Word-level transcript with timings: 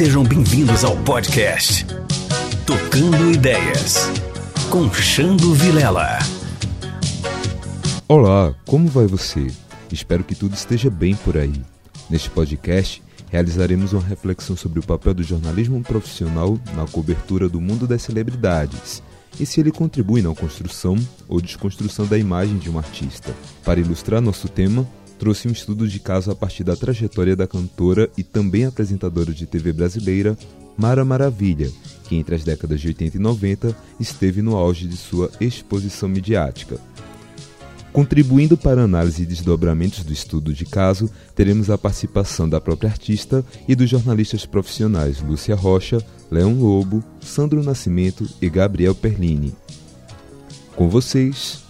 Sejam 0.00 0.24
bem-vindos 0.24 0.82
ao 0.82 0.96
podcast 1.04 1.84
Tocando 2.64 3.32
Ideias 3.32 3.96
com 4.70 4.90
Xando 4.90 5.52
Vilela. 5.52 6.18
Olá, 8.08 8.54
como 8.66 8.88
vai 8.88 9.06
você? 9.06 9.48
Espero 9.92 10.24
que 10.24 10.34
tudo 10.34 10.54
esteja 10.54 10.88
bem 10.88 11.14
por 11.14 11.36
aí. 11.36 11.52
Neste 12.08 12.30
podcast, 12.30 13.02
realizaremos 13.30 13.92
uma 13.92 14.02
reflexão 14.02 14.56
sobre 14.56 14.80
o 14.80 14.82
papel 14.82 15.12
do 15.12 15.22
jornalismo 15.22 15.82
profissional 15.82 16.58
na 16.74 16.86
cobertura 16.86 17.46
do 17.46 17.60
mundo 17.60 17.86
das 17.86 18.00
celebridades 18.00 19.02
e 19.38 19.44
se 19.44 19.60
ele 19.60 19.70
contribui 19.70 20.22
na 20.22 20.34
construção 20.34 20.96
ou 21.28 21.42
desconstrução 21.42 22.06
da 22.06 22.16
imagem 22.16 22.56
de 22.56 22.70
um 22.70 22.78
artista. 22.78 23.34
Para 23.62 23.80
ilustrar 23.80 24.22
nosso 24.22 24.48
tema, 24.48 24.88
trouxe 25.20 25.46
um 25.46 25.52
estudo 25.52 25.86
de 25.86 26.00
caso 26.00 26.30
a 26.30 26.34
partir 26.34 26.64
da 26.64 26.74
trajetória 26.74 27.36
da 27.36 27.46
cantora 27.46 28.10
e 28.16 28.22
também 28.22 28.64
apresentadora 28.64 29.34
de 29.34 29.44
TV 29.44 29.70
brasileira 29.70 30.36
Mara 30.78 31.04
Maravilha, 31.04 31.70
que 32.04 32.16
entre 32.16 32.34
as 32.34 32.42
décadas 32.42 32.80
de 32.80 32.88
80 32.88 33.18
e 33.18 33.20
90 33.20 33.76
esteve 34.00 34.40
no 34.40 34.56
auge 34.56 34.88
de 34.88 34.96
sua 34.96 35.30
exposição 35.38 36.08
midiática. 36.08 36.80
Contribuindo 37.92 38.56
para 38.56 38.80
a 38.80 38.84
análise 38.84 39.22
e 39.22 39.26
desdobramentos 39.26 40.02
do 40.04 40.12
estudo 40.12 40.54
de 40.54 40.64
caso, 40.64 41.10
teremos 41.34 41.68
a 41.68 41.76
participação 41.76 42.48
da 42.48 42.58
própria 42.58 42.88
artista 42.88 43.44
e 43.68 43.74
dos 43.74 43.90
jornalistas 43.90 44.46
profissionais 44.46 45.20
Lúcia 45.20 45.54
Rocha, 45.54 45.98
Leão 46.30 46.54
Lobo, 46.54 47.04
Sandro 47.20 47.62
Nascimento 47.62 48.26
e 48.40 48.48
Gabriel 48.48 48.94
Perlini. 48.94 49.52
Com 50.74 50.88
vocês, 50.88 51.62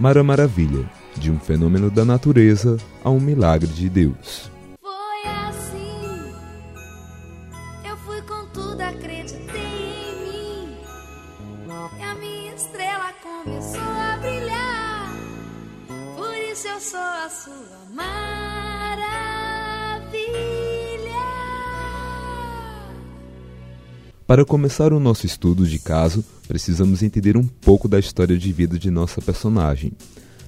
Mara 0.00 0.24
Maravilha, 0.24 0.97
de 1.18 1.30
um 1.30 1.38
fenômeno 1.38 1.90
da 1.90 2.04
natureza 2.04 2.78
a 3.02 3.10
um 3.10 3.20
milagre 3.20 3.68
de 3.68 3.88
Deus. 3.88 4.50
Foi 4.80 5.30
assim, 5.30 6.32
eu 7.84 7.96
fui 7.98 8.22
com 8.22 8.46
tudo, 8.52 8.80
acreditei 8.80 9.44
em 9.44 10.14
mim. 10.24 10.76
E 11.98 12.02
a 12.02 12.14
minha 12.14 12.54
estrela 12.54 13.12
começou 13.22 13.80
a 13.80 14.16
brilhar. 14.20 15.12
Por 16.16 16.34
isso 16.52 16.68
eu 16.68 16.80
sou 16.80 17.00
a 17.00 17.28
sua 17.28 17.94
maravilha. 17.94 18.78
Para 24.26 24.44
começar 24.44 24.92
o 24.92 25.00
nosso 25.00 25.26
estudo 25.26 25.66
de 25.66 25.78
caso, 25.78 26.24
precisamos 26.46 27.02
entender 27.02 27.36
um 27.36 27.46
pouco 27.46 27.88
da 27.88 27.98
história 27.98 28.38
de 28.38 28.52
vida 28.52 28.78
de 28.78 28.90
nossa 28.90 29.20
personagem. 29.20 29.92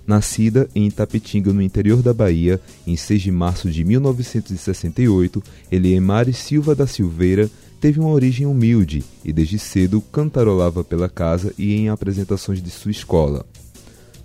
Nascida 0.07 0.69
em 0.75 0.87
Itapetinga, 0.87 1.53
no 1.53 1.63
interior 1.63 2.03
da 2.03 2.13
Bahia, 2.13 2.61
em 2.87 2.97
6 2.97 3.23
de 3.23 3.31
março 3.31 3.71
de 3.71 3.85
1968, 3.85 5.43
Eliemare 5.71 6.33
Silva 6.33 6.75
da 6.75 6.87
Silveira 6.87 7.51
teve 7.81 7.99
uma 7.99 8.11
origem 8.11 8.47
humilde 8.47 9.03
e 9.25 9.33
desde 9.33 9.59
cedo 9.59 10.01
cantarolava 10.13 10.85
pela 10.85 11.09
casa 11.09 11.55
e 11.57 11.75
em 11.75 11.89
apresentações 11.89 12.63
de 12.63 12.71
sua 12.71 12.91
escola. 12.91 13.47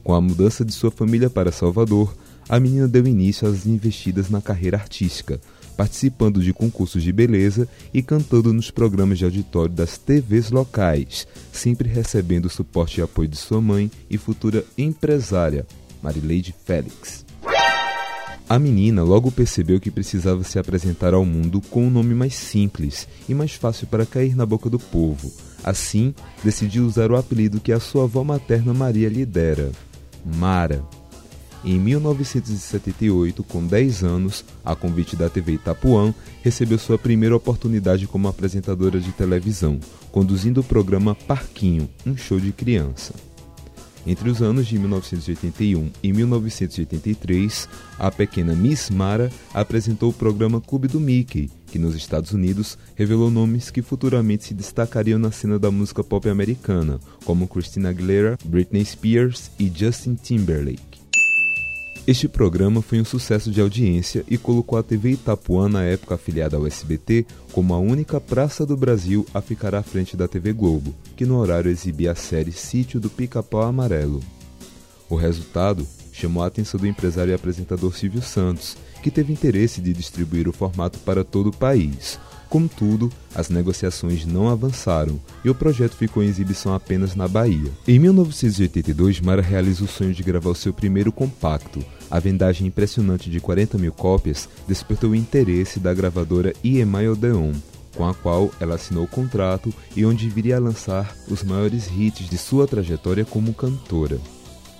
Com 0.03 0.13
a 0.13 0.21
mudança 0.21 0.65
de 0.65 0.73
sua 0.73 0.91
família 0.91 1.29
para 1.29 1.51
Salvador, 1.51 2.15
a 2.47 2.59
menina 2.59 2.87
deu 2.87 3.07
início 3.07 3.47
às 3.47 3.65
investidas 3.65 4.29
na 4.29 4.41
carreira 4.41 4.77
artística, 4.77 5.39
participando 5.75 6.41
de 6.41 6.53
concursos 6.53 7.03
de 7.03 7.11
beleza 7.11 7.67
e 7.93 8.01
cantando 8.01 8.53
nos 8.53 8.71
programas 8.71 9.17
de 9.17 9.25
auditório 9.25 9.73
das 9.73 9.97
TVs 9.97 10.51
locais, 10.51 11.27
sempre 11.51 11.89
recebendo 11.89 12.45
o 12.45 12.49
suporte 12.49 12.99
e 12.99 13.03
apoio 13.03 13.27
de 13.27 13.37
sua 13.37 13.61
mãe 13.61 13.91
e 14.09 14.17
futura 14.17 14.63
empresária, 14.77 15.65
Marileide 16.01 16.55
Félix. 16.65 17.25
A 18.47 18.59
menina 18.59 19.01
logo 19.01 19.31
percebeu 19.31 19.79
que 19.79 19.89
precisava 19.89 20.43
se 20.43 20.59
apresentar 20.59 21.15
ao 21.15 21.25
mundo 21.25 21.59
com 21.61 21.87
um 21.87 21.89
nome 21.89 22.13
mais 22.13 22.35
simples 22.35 23.07
e 23.27 23.33
mais 23.33 23.53
fácil 23.53 23.87
para 23.87 24.05
cair 24.05 24.35
na 24.35 24.45
boca 24.45 24.69
do 24.69 24.77
povo. 24.77 25.31
Assim, 25.63 26.13
decidiu 26.43 26.85
usar 26.85 27.11
o 27.11 27.15
apelido 27.15 27.59
que 27.59 27.71
a 27.71 27.79
sua 27.79 28.03
avó 28.03 28.23
materna 28.23 28.71
Maria 28.71 29.09
lhe 29.09 29.25
dera, 29.25 29.71
Mara. 30.23 30.83
Em 31.65 31.79
1978, 31.79 33.43
com 33.43 33.65
10 33.65 34.03
anos, 34.03 34.45
a 34.63 34.75
convite 34.75 35.15
da 35.15 35.27
TV 35.27 35.53
Itapuã, 35.53 36.13
recebeu 36.43 36.77
sua 36.77 36.95
primeira 36.95 37.35
oportunidade 37.35 38.05
como 38.05 38.27
apresentadora 38.27 38.99
de 38.99 39.11
televisão, 39.11 39.79
conduzindo 40.11 40.61
o 40.61 40.63
programa 40.63 41.15
Parquinho, 41.15 41.89
um 42.05 42.15
show 42.15 42.39
de 42.39 42.51
criança. 42.51 43.15
Entre 44.05 44.29
os 44.29 44.43
anos 44.43 44.67
de 44.67 44.77
1981 44.77 45.89
e 46.03 46.13
1983, 46.13 47.67
a 47.97 48.11
pequena 48.11 48.53
Miss 48.53 48.91
Mara 48.91 49.31
apresentou 49.51 50.11
o 50.11 50.13
programa 50.13 50.61
Clube 50.61 50.87
do 50.87 50.99
Mickey, 50.99 51.49
que 51.65 51.79
nos 51.79 51.95
Estados 51.95 52.31
Unidos 52.31 52.77
revelou 52.93 53.31
nomes 53.31 53.71
que 53.71 53.81
futuramente 53.81 54.43
se 54.43 54.53
destacariam 54.53 55.17
na 55.17 55.31
cena 55.31 55.57
da 55.57 55.71
música 55.71 56.03
pop 56.03 56.29
americana, 56.29 56.99
como 57.25 57.47
Christina 57.47 57.89
Aguilera, 57.89 58.37
Britney 58.45 58.85
Spears 58.85 59.49
e 59.57 59.71
Justin 59.75 60.13
Timberlake. 60.13 60.94
Este 62.07 62.27
programa 62.27 62.83
foi 62.83 63.01
um 63.01 63.05
sucesso 63.05 63.49
de 63.49 63.59
audiência 63.59 64.23
e 64.29 64.37
colocou 64.37 64.77
a 64.77 64.83
TV 64.83 65.13
Itapuã, 65.13 65.67
na 65.67 65.83
época 65.83 66.13
afiliada 66.13 66.55
ao 66.55 66.67
SBT, 66.67 67.25
como 67.51 67.73
a 67.73 67.79
única 67.79 68.21
praça 68.21 68.63
do 68.63 68.77
Brasil 68.77 69.25
a 69.33 69.41
ficar 69.41 69.73
à 69.73 69.81
frente 69.81 70.15
da 70.15 70.27
TV 70.27 70.53
Globo, 70.53 70.93
que 71.15 71.25
no 71.25 71.35
horário 71.37 71.71
exibia 71.71 72.11
a 72.11 72.15
série 72.15 72.51
Sítio 72.51 72.99
do 72.99 73.09
Pica-Pau 73.09 73.63
Amarelo. 73.63 74.21
O 75.09 75.15
resultado 75.15 75.87
chamou 76.13 76.43
a 76.43 76.47
atenção 76.47 76.79
do 76.79 76.85
empresário 76.85 77.31
e 77.31 77.33
apresentador 77.33 77.97
Silvio 77.97 78.21
Santos, 78.21 78.77
que 79.01 79.09
teve 79.09 79.33
interesse 79.33 79.81
de 79.81 79.91
distribuir 79.91 80.47
o 80.47 80.53
formato 80.53 80.99
para 80.99 81.23
todo 81.23 81.47
o 81.47 81.57
país, 81.57 82.19
Contudo, 82.49 83.11
as 83.33 83.49
negociações 83.49 84.25
não 84.25 84.47
avançaram 84.47 85.19
e 85.43 85.49
o 85.49 85.55
projeto 85.55 85.95
ficou 85.95 86.23
em 86.23 86.27
exibição 86.27 86.73
apenas 86.73 87.15
na 87.15 87.27
Bahia. 87.27 87.71
Em 87.87 87.99
1982, 87.99 89.19
Mara 89.19 89.41
realiza 89.41 89.83
o 89.83 89.87
sonho 89.87 90.13
de 90.13 90.23
gravar 90.23 90.51
o 90.51 90.55
seu 90.55 90.73
primeiro 90.73 91.11
compacto. 91.11 91.83
A 92.09 92.19
vendagem 92.19 92.67
impressionante 92.67 93.29
de 93.29 93.39
40 93.39 93.77
mil 93.77 93.91
cópias 93.91 94.47
despertou 94.67 95.11
o 95.11 95.15
interesse 95.15 95.79
da 95.79 95.93
gravadora 95.93 96.53
EMI 96.63 97.09
Odeon, 97.09 97.53
com 97.95 98.07
a 98.07 98.13
qual 98.13 98.51
ela 98.59 98.75
assinou 98.75 99.05
o 99.05 99.07
contrato 99.07 99.73
e 99.95 100.05
onde 100.05 100.29
viria 100.29 100.57
a 100.57 100.59
lançar 100.59 101.15
os 101.27 101.43
maiores 101.43 101.89
hits 101.89 102.29
de 102.29 102.37
sua 102.37 102.67
trajetória 102.67 103.25
como 103.25 103.53
cantora. 103.53 104.19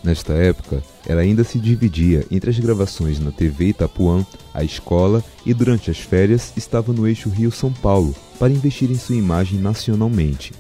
Nesta 0.03 0.34
época, 0.34 0.84
ela 1.08 1.22
ainda 1.22 1.44
se 1.44 1.58
dividia 1.59 2.24
entre 2.30 2.52
as 2.52 2.59
gravações 2.59 3.19
na 3.19 3.31
TV 3.31 3.69
Itapuã, 3.69 4.24
a 4.53 4.64
escola 4.64 5.24
e 5.44 5.52
durante 5.52 5.90
as 5.90 5.97
férias 5.97 6.53
estava 6.56 6.94
no 6.94 7.08
eixo 7.08 7.28
Rio-São 7.28 7.74
Paulo 7.74 8.14
para 8.38 8.53
investir 8.53 8.91
em 8.91 8.96
sua 8.96 9.16
imagem 9.16 9.59
nacionalmente. 9.59 10.53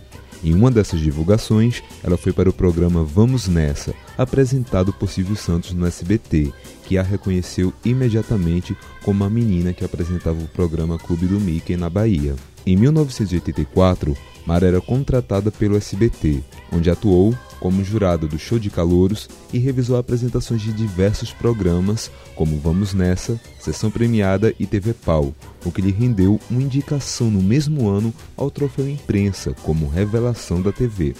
Em 0.45 0.53
uma 0.53 0.69
dessas 0.69 0.99
divulgações, 0.99 1.81
ela 2.03 2.17
foi 2.17 2.31
para 2.31 2.47
o 2.47 2.53
programa 2.53 3.03
Vamos 3.03 3.47
Nessa, 3.47 3.95
apresentado 4.15 4.93
por 4.93 5.09
Silvio 5.09 5.35
Santos 5.35 5.73
no 5.73 5.87
SBT, 5.87 6.53
que 6.83 6.99
a 6.99 7.01
reconheceu 7.01 7.73
imediatamente 7.83 8.77
como 9.03 9.23
a 9.23 9.29
menina 9.29 9.73
que 9.73 9.83
apresentava 9.83 10.39
o 10.39 10.47
programa 10.47 10.99
Clube 10.99 11.25
do 11.25 11.39
Mickey 11.39 11.75
na 11.75 11.89
Bahia. 11.89 12.35
Em 12.63 12.77
1984, 12.77 14.15
Mara 14.45 14.67
era 14.67 14.79
contratada 14.79 15.51
pelo 15.51 15.77
SBT, 15.77 16.43
onde 16.71 16.91
atuou 16.91 17.35
como 17.59 17.83
jurada 17.83 18.27
do 18.27 18.37
Show 18.37 18.59
de 18.59 18.69
Calouros 18.69 19.29
e 19.51 19.59
revisou 19.59 19.97
apresentações 19.97 20.61
de 20.61 20.71
diversos 20.73 21.31
programas, 21.31 22.11
como 22.35 22.59
Vamos 22.59 22.93
Nessa, 22.93 23.39
Sessão 23.59 23.89
Premiada 23.89 24.53
e 24.59 24.65
TV 24.65 24.93
Pau, 24.93 25.33
o 25.63 25.71
que 25.71 25.81
lhe 25.81 25.91
rendeu 25.91 26.39
uma 26.49 26.61
indicação 26.61 27.29
no 27.31 27.41
mesmo 27.41 27.87
ano 27.87 28.13
ao 28.35 28.51
troféu 28.51 28.87
Imprensa 28.87 29.55
como 29.63 29.89
revelação 29.89 30.61
da 30.61 30.71
TV. 30.71 31.15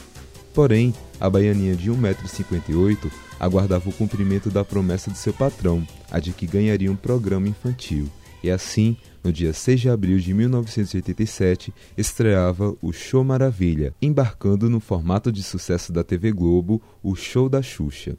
Porém, 0.53 0.94
a 1.19 1.29
baianinha 1.29 1.75
de 1.75 1.91
1,58m 1.91 3.12
aguardava 3.40 3.90
o 3.90 3.94
cumprimento 3.94 4.50
da 4.50 4.63
promessa 4.63 5.11
de 5.11 5.17
seu 5.17 5.34
patrão, 5.34 5.85
a 6.09 6.20
de 6.20 6.31
que 6.31 6.47
ganharia 6.47 6.91
um 6.91 6.96
programa 6.96 7.47
infantil, 7.47 8.09
e 8.45 8.51
assim 8.51 8.95
no 9.23 9.33
dia 9.33 9.51
6 9.51 9.81
de 9.81 9.89
abril 9.89 10.19
de 10.19 10.31
1987, 10.31 11.73
estreava 11.97 12.75
o 12.79 12.93
Show 12.93 13.23
Maravilha, 13.23 13.91
embarcando 13.99 14.69
no 14.69 14.79
formato 14.79 15.31
de 15.31 15.41
sucesso 15.41 15.91
da 15.91 16.03
TV 16.03 16.31
Globo, 16.31 16.79
o 17.01 17.15
Show 17.15 17.49
da 17.49 17.63
Xuxa. 17.63 18.15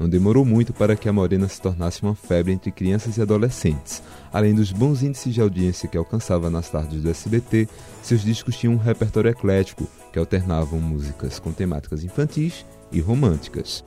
Não 0.00 0.08
demorou 0.08 0.44
muito 0.44 0.72
para 0.72 0.96
que 0.96 1.08
a 1.08 1.12
Morena 1.12 1.46
se 1.46 1.62
tornasse 1.62 2.02
uma 2.02 2.16
febre 2.16 2.52
entre 2.52 2.72
crianças 2.72 3.16
e 3.16 3.22
adolescentes. 3.22 4.02
Além 4.32 4.52
dos 4.52 4.72
bons 4.72 5.04
índices 5.04 5.32
de 5.32 5.40
audiência 5.40 5.88
que 5.88 5.96
alcançava 5.96 6.50
nas 6.50 6.68
tardes 6.68 7.00
do 7.00 7.08
SBT, 7.08 7.68
seus 8.02 8.22
discos 8.22 8.56
tinham 8.56 8.74
um 8.74 8.78
repertório 8.78 9.30
eclético 9.30 9.86
que 10.12 10.18
alternavam 10.18 10.80
músicas 10.80 11.38
com 11.38 11.52
temáticas 11.52 12.02
infantis 12.02 12.66
e 12.90 12.98
românticas. 12.98 13.84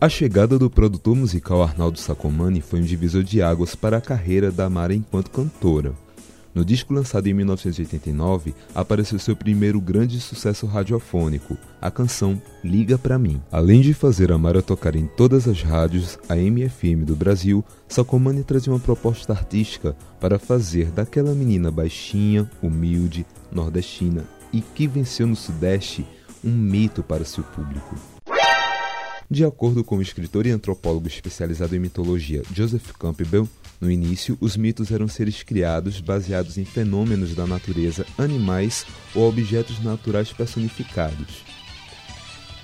A 0.00 0.08
chegada 0.08 0.58
do 0.58 0.70
produtor 0.70 1.14
musical 1.14 1.62
Arnaldo 1.62 1.98
Sacomani 1.98 2.62
foi 2.62 2.80
um 2.80 2.84
divisor 2.84 3.22
de 3.22 3.42
águas 3.42 3.74
para 3.74 3.98
a 3.98 4.00
carreira 4.00 4.50
da 4.50 4.70
Mara 4.70 4.94
enquanto 4.94 5.30
cantora. 5.30 5.92
No 6.54 6.64
disco 6.64 6.94
lançado 6.94 7.26
em 7.26 7.34
1989, 7.34 8.54
apareceu 8.74 9.18
seu 9.18 9.36
primeiro 9.36 9.78
grande 9.78 10.18
sucesso 10.18 10.64
radiofônico, 10.64 11.54
a 11.82 11.90
canção 11.90 12.40
Liga 12.64 12.96
Pra 12.96 13.18
Mim. 13.18 13.42
Além 13.52 13.82
de 13.82 13.92
fazer 13.92 14.32
a 14.32 14.38
Mara 14.38 14.62
tocar 14.62 14.96
em 14.96 15.06
todas 15.06 15.46
as 15.46 15.60
rádios, 15.60 16.18
a 16.30 16.34
MFM 16.34 17.04
do 17.04 17.14
Brasil, 17.14 17.62
Sacomani 17.86 18.42
trazia 18.42 18.72
uma 18.72 18.80
proposta 18.80 19.34
artística 19.34 19.94
para 20.18 20.38
fazer 20.38 20.90
daquela 20.90 21.34
menina 21.34 21.70
baixinha, 21.70 22.50
humilde, 22.62 23.26
nordestina 23.52 24.24
e 24.50 24.62
que 24.62 24.86
venceu 24.86 25.26
no 25.26 25.36
Sudeste 25.36 26.06
um 26.42 26.56
mito 26.56 27.02
para 27.02 27.22
seu 27.22 27.44
público. 27.44 27.96
De 29.30 29.44
acordo 29.44 29.84
com 29.84 29.98
o 29.98 30.02
escritor 30.02 30.44
e 30.44 30.50
antropólogo 30.50 31.06
especializado 31.06 31.76
em 31.76 31.78
mitologia 31.78 32.42
Joseph 32.52 32.90
Campbell, 32.98 33.48
no 33.80 33.88
início 33.88 34.36
os 34.40 34.56
mitos 34.56 34.90
eram 34.90 35.06
seres 35.06 35.44
criados 35.44 36.00
baseados 36.00 36.58
em 36.58 36.64
fenômenos 36.64 37.32
da 37.32 37.46
natureza, 37.46 38.04
animais 38.18 38.84
ou 39.14 39.28
objetos 39.28 39.80
naturais 39.84 40.32
personificados. 40.32 41.44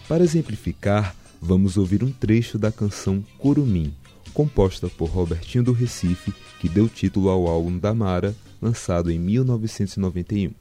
Para 0.09 0.25
exemplificar, 0.25 1.15
vamos 1.41 1.77
ouvir 1.77 2.03
um 2.03 2.11
trecho 2.11 2.59
da 2.59 2.73
canção 2.73 3.25
Curumim, 3.39 3.95
composta 4.35 4.89
por 4.89 5.09
Robertinho 5.09 5.63
do 5.63 5.73
Recife, 5.73 6.35
que 6.59 6.69
deu 6.69 6.89
título 6.89 7.29
ao 7.29 7.47
álbum 7.47 7.79
da 7.79 7.95
Mara, 7.95 8.35
lançado 8.61 9.09
em 9.13 9.21
1991. 9.21 10.53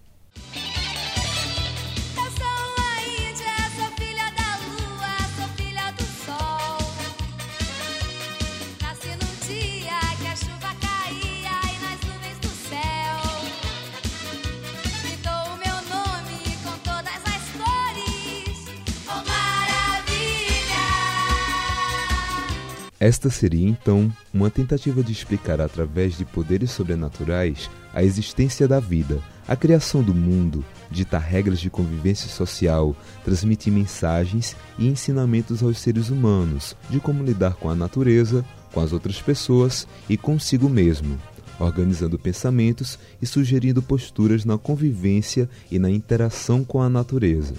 Esta 23.05 23.29
seria 23.29 23.69
então 23.69 24.11
uma 24.33 24.49
tentativa 24.49 25.03
de 25.03 25.11
explicar 25.11 25.61
através 25.61 26.17
de 26.17 26.25
poderes 26.25 26.71
sobrenaturais 26.71 27.69
a 27.93 28.01
existência 28.01 28.67
da 28.67 28.79
vida, 28.79 29.21
a 29.47 29.55
criação 29.55 30.01
do 30.01 30.11
mundo, 30.11 30.65
ditar 30.89 31.21
regras 31.21 31.59
de 31.59 31.69
convivência 31.69 32.27
social, 32.27 32.95
transmitir 33.23 33.71
mensagens 33.71 34.55
e 34.79 34.87
ensinamentos 34.87 35.61
aos 35.61 35.77
seres 35.77 36.09
humanos 36.09 36.75
de 36.89 36.99
como 36.99 37.23
lidar 37.23 37.53
com 37.53 37.69
a 37.69 37.75
natureza, 37.75 38.43
com 38.73 38.79
as 38.79 38.91
outras 38.91 39.21
pessoas 39.21 39.87
e 40.09 40.17
consigo 40.17 40.67
mesmo, 40.67 41.15
organizando 41.59 42.17
pensamentos 42.17 42.97
e 43.21 43.27
sugerindo 43.27 43.83
posturas 43.83 44.43
na 44.45 44.57
convivência 44.57 45.47
e 45.69 45.77
na 45.77 45.91
interação 45.91 46.63
com 46.63 46.81
a 46.81 46.89
natureza. 46.89 47.53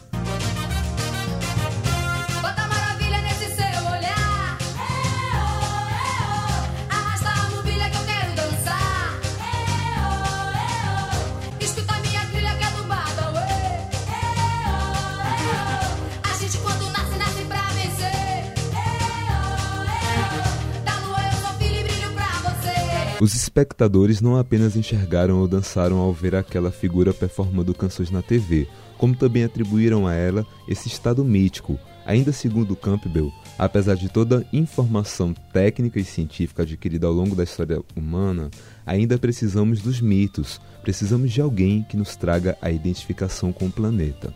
Espectadores 23.57 24.21
não 24.21 24.37
apenas 24.37 24.77
enxergaram 24.77 25.41
ou 25.41 25.49
dançaram 25.49 25.97
ao 25.97 26.13
ver 26.13 26.35
aquela 26.35 26.71
figura 26.71 27.15
performando 27.15 27.73
canções 27.73 28.11
na 28.11 28.21
TV, 28.21 28.69
como 28.99 29.17
também 29.17 29.45
atribuíram 29.45 30.07
a 30.07 30.13
ela 30.13 30.47
esse 30.69 30.89
estado 30.89 31.25
mítico. 31.25 31.79
Ainda 32.05 32.33
segundo 32.33 32.77
Campbell, 32.77 33.33
apesar 33.59 33.95
de 33.95 34.11
toda 34.11 34.47
informação 34.53 35.33
técnica 35.55 35.99
e 35.99 36.05
científica 36.05 36.65
adquirida 36.65 37.07
ao 37.07 37.15
longo 37.15 37.35
da 37.35 37.45
história 37.45 37.81
humana, 37.97 38.51
ainda 38.85 39.17
precisamos 39.17 39.81
dos 39.81 40.03
mitos, 40.03 40.61
precisamos 40.83 41.33
de 41.33 41.41
alguém 41.41 41.83
que 41.83 41.97
nos 41.97 42.15
traga 42.15 42.59
a 42.61 42.71
identificação 42.71 43.55
com 43.55 43.69
o 43.69 43.73
planeta. 43.73 44.35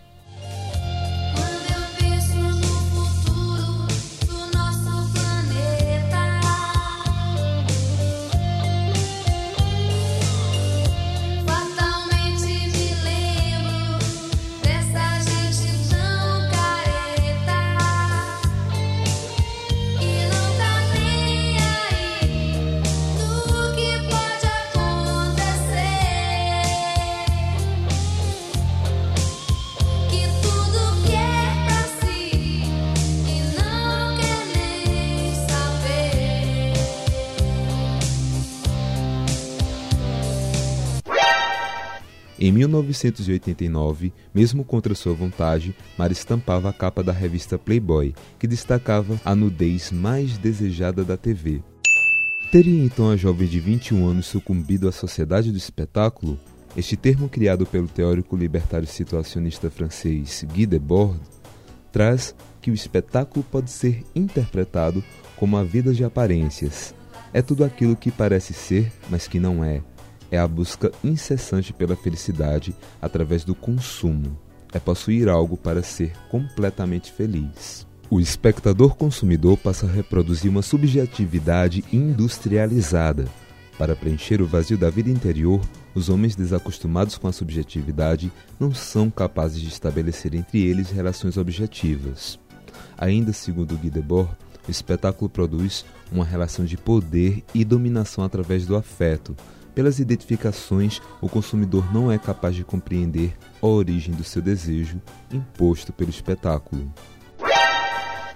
1989, 42.82 44.12
mesmo 44.34 44.64
contra 44.64 44.94
sua 44.94 45.14
vontade, 45.14 45.74
Mara 45.96 46.12
estampava 46.12 46.68
a 46.68 46.72
capa 46.72 47.02
da 47.02 47.12
revista 47.12 47.58
Playboy, 47.58 48.14
que 48.38 48.46
destacava 48.46 49.20
a 49.24 49.34
nudez 49.34 49.90
mais 49.90 50.38
desejada 50.38 51.04
da 51.04 51.16
TV. 51.16 51.62
Teria 52.50 52.84
então 52.84 53.10
a 53.10 53.16
jovem 53.16 53.46
de 53.46 53.60
21 53.60 54.08
anos 54.08 54.26
sucumbido 54.26 54.88
à 54.88 54.92
sociedade 54.92 55.52
do 55.52 55.58
espetáculo? 55.58 56.38
Este 56.76 56.96
termo, 56.96 57.28
criado 57.28 57.64
pelo 57.66 57.88
teórico 57.88 58.36
libertário 58.36 58.86
situacionista 58.86 59.70
francês 59.70 60.44
Guy 60.52 60.66
Debord, 60.66 61.20
traz 61.92 62.34
que 62.60 62.70
o 62.70 62.74
espetáculo 62.74 63.44
pode 63.50 63.70
ser 63.70 64.04
interpretado 64.14 65.02
como 65.36 65.56
a 65.56 65.64
vida 65.64 65.92
de 65.92 66.04
aparências. 66.04 66.94
É 67.32 67.40
tudo 67.40 67.64
aquilo 67.64 67.96
que 67.96 68.10
parece 68.10 68.52
ser, 68.52 68.92
mas 69.08 69.28
que 69.28 69.38
não 69.38 69.64
é 69.64 69.82
é 70.30 70.38
a 70.38 70.46
busca 70.46 70.92
incessante 71.02 71.72
pela 71.72 71.96
felicidade 71.96 72.74
através 73.00 73.44
do 73.44 73.54
consumo. 73.54 74.38
É 74.72 74.78
possuir 74.78 75.28
algo 75.28 75.56
para 75.56 75.82
ser 75.82 76.12
completamente 76.30 77.10
feliz. 77.10 77.86
O 78.08 78.20
espectador 78.20 78.96
consumidor 78.96 79.56
passa 79.56 79.86
a 79.86 79.90
reproduzir 79.90 80.50
uma 80.50 80.62
subjetividade 80.62 81.84
industrializada. 81.92 83.26
Para 83.78 83.96
preencher 83.96 84.42
o 84.42 84.46
vazio 84.46 84.76
da 84.76 84.90
vida 84.90 85.08
interior, 85.08 85.60
os 85.94 86.08
homens 86.08 86.36
desacostumados 86.36 87.16
com 87.16 87.26
a 87.26 87.32
subjetividade 87.32 88.30
não 88.58 88.74
são 88.74 89.10
capazes 89.10 89.60
de 89.60 89.68
estabelecer 89.68 90.34
entre 90.34 90.60
eles 90.60 90.90
relações 90.90 91.36
objetivas. 91.36 92.38
Ainda 92.98 93.32
segundo 93.32 93.78
Guy 93.78 93.90
Debord, 93.90 94.30
o 94.68 94.70
espetáculo 94.70 95.30
produz 95.30 95.84
uma 96.12 96.24
relação 96.24 96.64
de 96.64 96.76
poder 96.76 97.42
e 97.54 97.64
dominação 97.64 98.22
através 98.22 98.66
do 98.66 98.76
afeto, 98.76 99.34
pelas 99.70 99.98
identificações, 99.98 101.00
o 101.20 101.28
consumidor 101.28 101.92
não 101.92 102.10
é 102.10 102.18
capaz 102.18 102.54
de 102.54 102.64
compreender 102.64 103.36
a 103.62 103.66
origem 103.66 104.14
do 104.14 104.24
seu 104.24 104.42
desejo 104.42 105.00
imposto 105.32 105.92
pelo 105.92 106.10
espetáculo. 106.10 106.92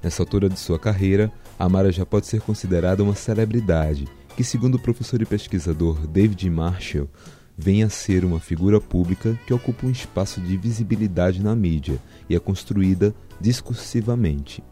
Nessa 0.03 0.23
altura 0.23 0.49
de 0.49 0.59
sua 0.59 0.79
carreira, 0.79 1.33
Amara 1.59 1.91
já 1.91 2.05
pode 2.05 2.27
ser 2.27 2.41
considerada 2.41 3.03
uma 3.03 3.15
celebridade, 3.15 4.07
que, 4.37 4.45
segundo 4.45 4.75
o 4.75 4.79
professor 4.79 5.23
e 5.23 5.27
pesquisador 5.27 6.07
David 6.07 6.49
Marshall, 6.51 7.09
vem 7.57 7.83
a 7.83 7.89
ser 7.89 8.25
uma 8.25 8.41
figura 8.41 8.81
pública 8.81 9.39
que 9.47 9.55
ocupa 9.55 9.87
um 9.87 9.91
espaço 9.91 10.41
de 10.41 10.57
visibilidade 10.57 11.43
na 11.43 11.55
mídia 11.55 11.99
e 12.29 12.35
é 12.35 12.39
construída 12.39 13.15
discursivamente. 13.41 14.63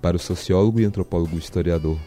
Para 0.00 0.16
o 0.16 0.20
sociólogo 0.20 0.80
e 0.80 0.84
antropólogo 0.84 1.36
historiador 1.36 1.98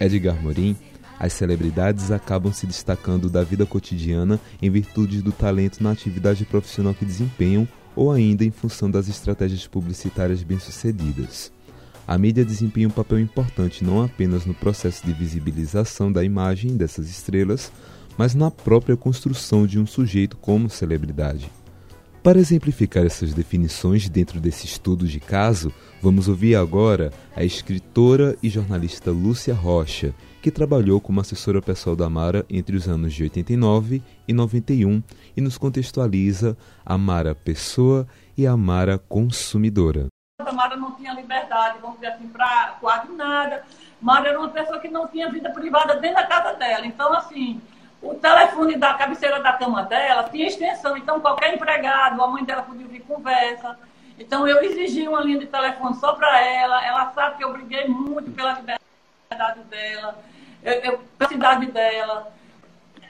Edgar 0.00 0.40
Morin, 0.40 0.76
as 1.18 1.32
celebridades 1.32 2.10
acabam 2.10 2.52
se 2.52 2.66
destacando 2.66 3.28
da 3.28 3.42
vida 3.42 3.66
cotidiana 3.66 4.38
em 4.62 4.70
virtude 4.70 5.20
do 5.20 5.32
talento 5.32 5.82
na 5.82 5.90
atividade 5.90 6.44
profissional 6.44 6.94
que 6.94 7.04
desempenham 7.04 7.66
ou 7.96 8.12
ainda 8.12 8.44
em 8.44 8.50
função 8.50 8.90
das 8.90 9.08
estratégias 9.08 9.66
publicitárias 9.66 10.42
bem-sucedidas. 10.42 11.52
A 12.06 12.16
mídia 12.16 12.44
desempenha 12.44 12.88
um 12.88 12.92
papel 12.92 13.18
importante 13.18 13.84
não 13.84 14.02
apenas 14.02 14.46
no 14.46 14.54
processo 14.54 15.04
de 15.04 15.12
visibilização 15.12 16.10
da 16.10 16.24
imagem 16.24 16.76
dessas 16.76 17.10
estrelas, 17.10 17.72
mas 18.16 18.34
na 18.34 18.50
própria 18.50 18.96
construção 18.96 19.66
de 19.66 19.78
um 19.78 19.86
sujeito 19.86 20.36
como 20.36 20.70
celebridade. 20.70 21.50
Para 22.28 22.40
exemplificar 22.40 23.06
essas 23.06 23.32
definições 23.32 24.06
dentro 24.06 24.38
desse 24.38 24.66
estudo 24.66 25.08
de 25.08 25.18
caso, 25.18 25.72
vamos 26.02 26.28
ouvir 26.28 26.56
agora 26.56 27.10
a 27.34 27.42
escritora 27.42 28.36
e 28.42 28.50
jornalista 28.50 29.10
Lúcia 29.10 29.54
Rocha, 29.54 30.14
que 30.42 30.50
trabalhou 30.50 31.00
como 31.00 31.22
assessora 31.22 31.62
pessoal 31.62 31.96
da 31.96 32.06
Mara 32.10 32.44
entre 32.50 32.76
os 32.76 32.86
anos 32.86 33.14
de 33.14 33.22
89 33.22 34.02
e 34.28 34.34
91 34.34 35.02
e 35.34 35.40
nos 35.40 35.56
contextualiza 35.56 36.54
a 36.84 36.98
Mara 36.98 37.34
pessoa 37.34 38.06
e 38.36 38.46
a 38.46 38.54
Mara 38.54 38.98
consumidora. 38.98 40.08
A 40.38 40.52
Mara 40.52 40.76
não 40.76 40.92
tinha 40.96 41.14
liberdade, 41.14 41.78
vamos 41.80 41.96
dizer 41.96 42.08
assim, 42.08 42.28
para 42.28 42.76
quase 42.78 43.10
nada. 43.10 43.64
Mara 44.02 44.28
era 44.28 44.38
uma 44.38 44.50
pessoa 44.50 44.78
que 44.80 44.88
não 44.88 45.08
tinha 45.08 45.32
vida 45.32 45.48
privada 45.48 45.94
dentro 45.96 46.16
da 46.16 46.26
casa 46.26 46.58
dela. 46.58 46.84
Então, 46.84 47.10
assim, 47.14 47.58
o 48.00 48.14
telefone 48.14 48.76
da 48.76 48.94
cabeceira 48.94 49.40
da 49.40 49.52
cama 49.54 49.82
dela 49.82 50.24
tinha 50.24 50.46
extensão, 50.46 50.96
então 50.96 51.20
qualquer 51.20 51.54
empregado, 51.54 52.22
a 52.22 52.28
mãe 52.28 52.44
dela 52.44 52.62
podia 52.62 52.86
ouvir 52.86 53.00
conversa. 53.00 53.76
Então 54.18 54.46
eu 54.46 54.62
exigi 54.62 55.06
uma 55.06 55.20
linha 55.20 55.38
de 55.38 55.46
telefone 55.46 55.94
só 55.96 56.12
para 56.14 56.40
ela. 56.40 56.84
Ela 56.84 57.12
sabe 57.12 57.36
que 57.36 57.44
eu 57.44 57.52
briguei 57.52 57.86
muito 57.88 58.30
pela 58.32 58.54
liberdade 58.54 59.60
dela, 59.68 60.18
eu, 60.62 60.72
eu, 60.74 60.98
pela 61.16 61.28
cidade 61.28 61.66
dela. 61.66 62.32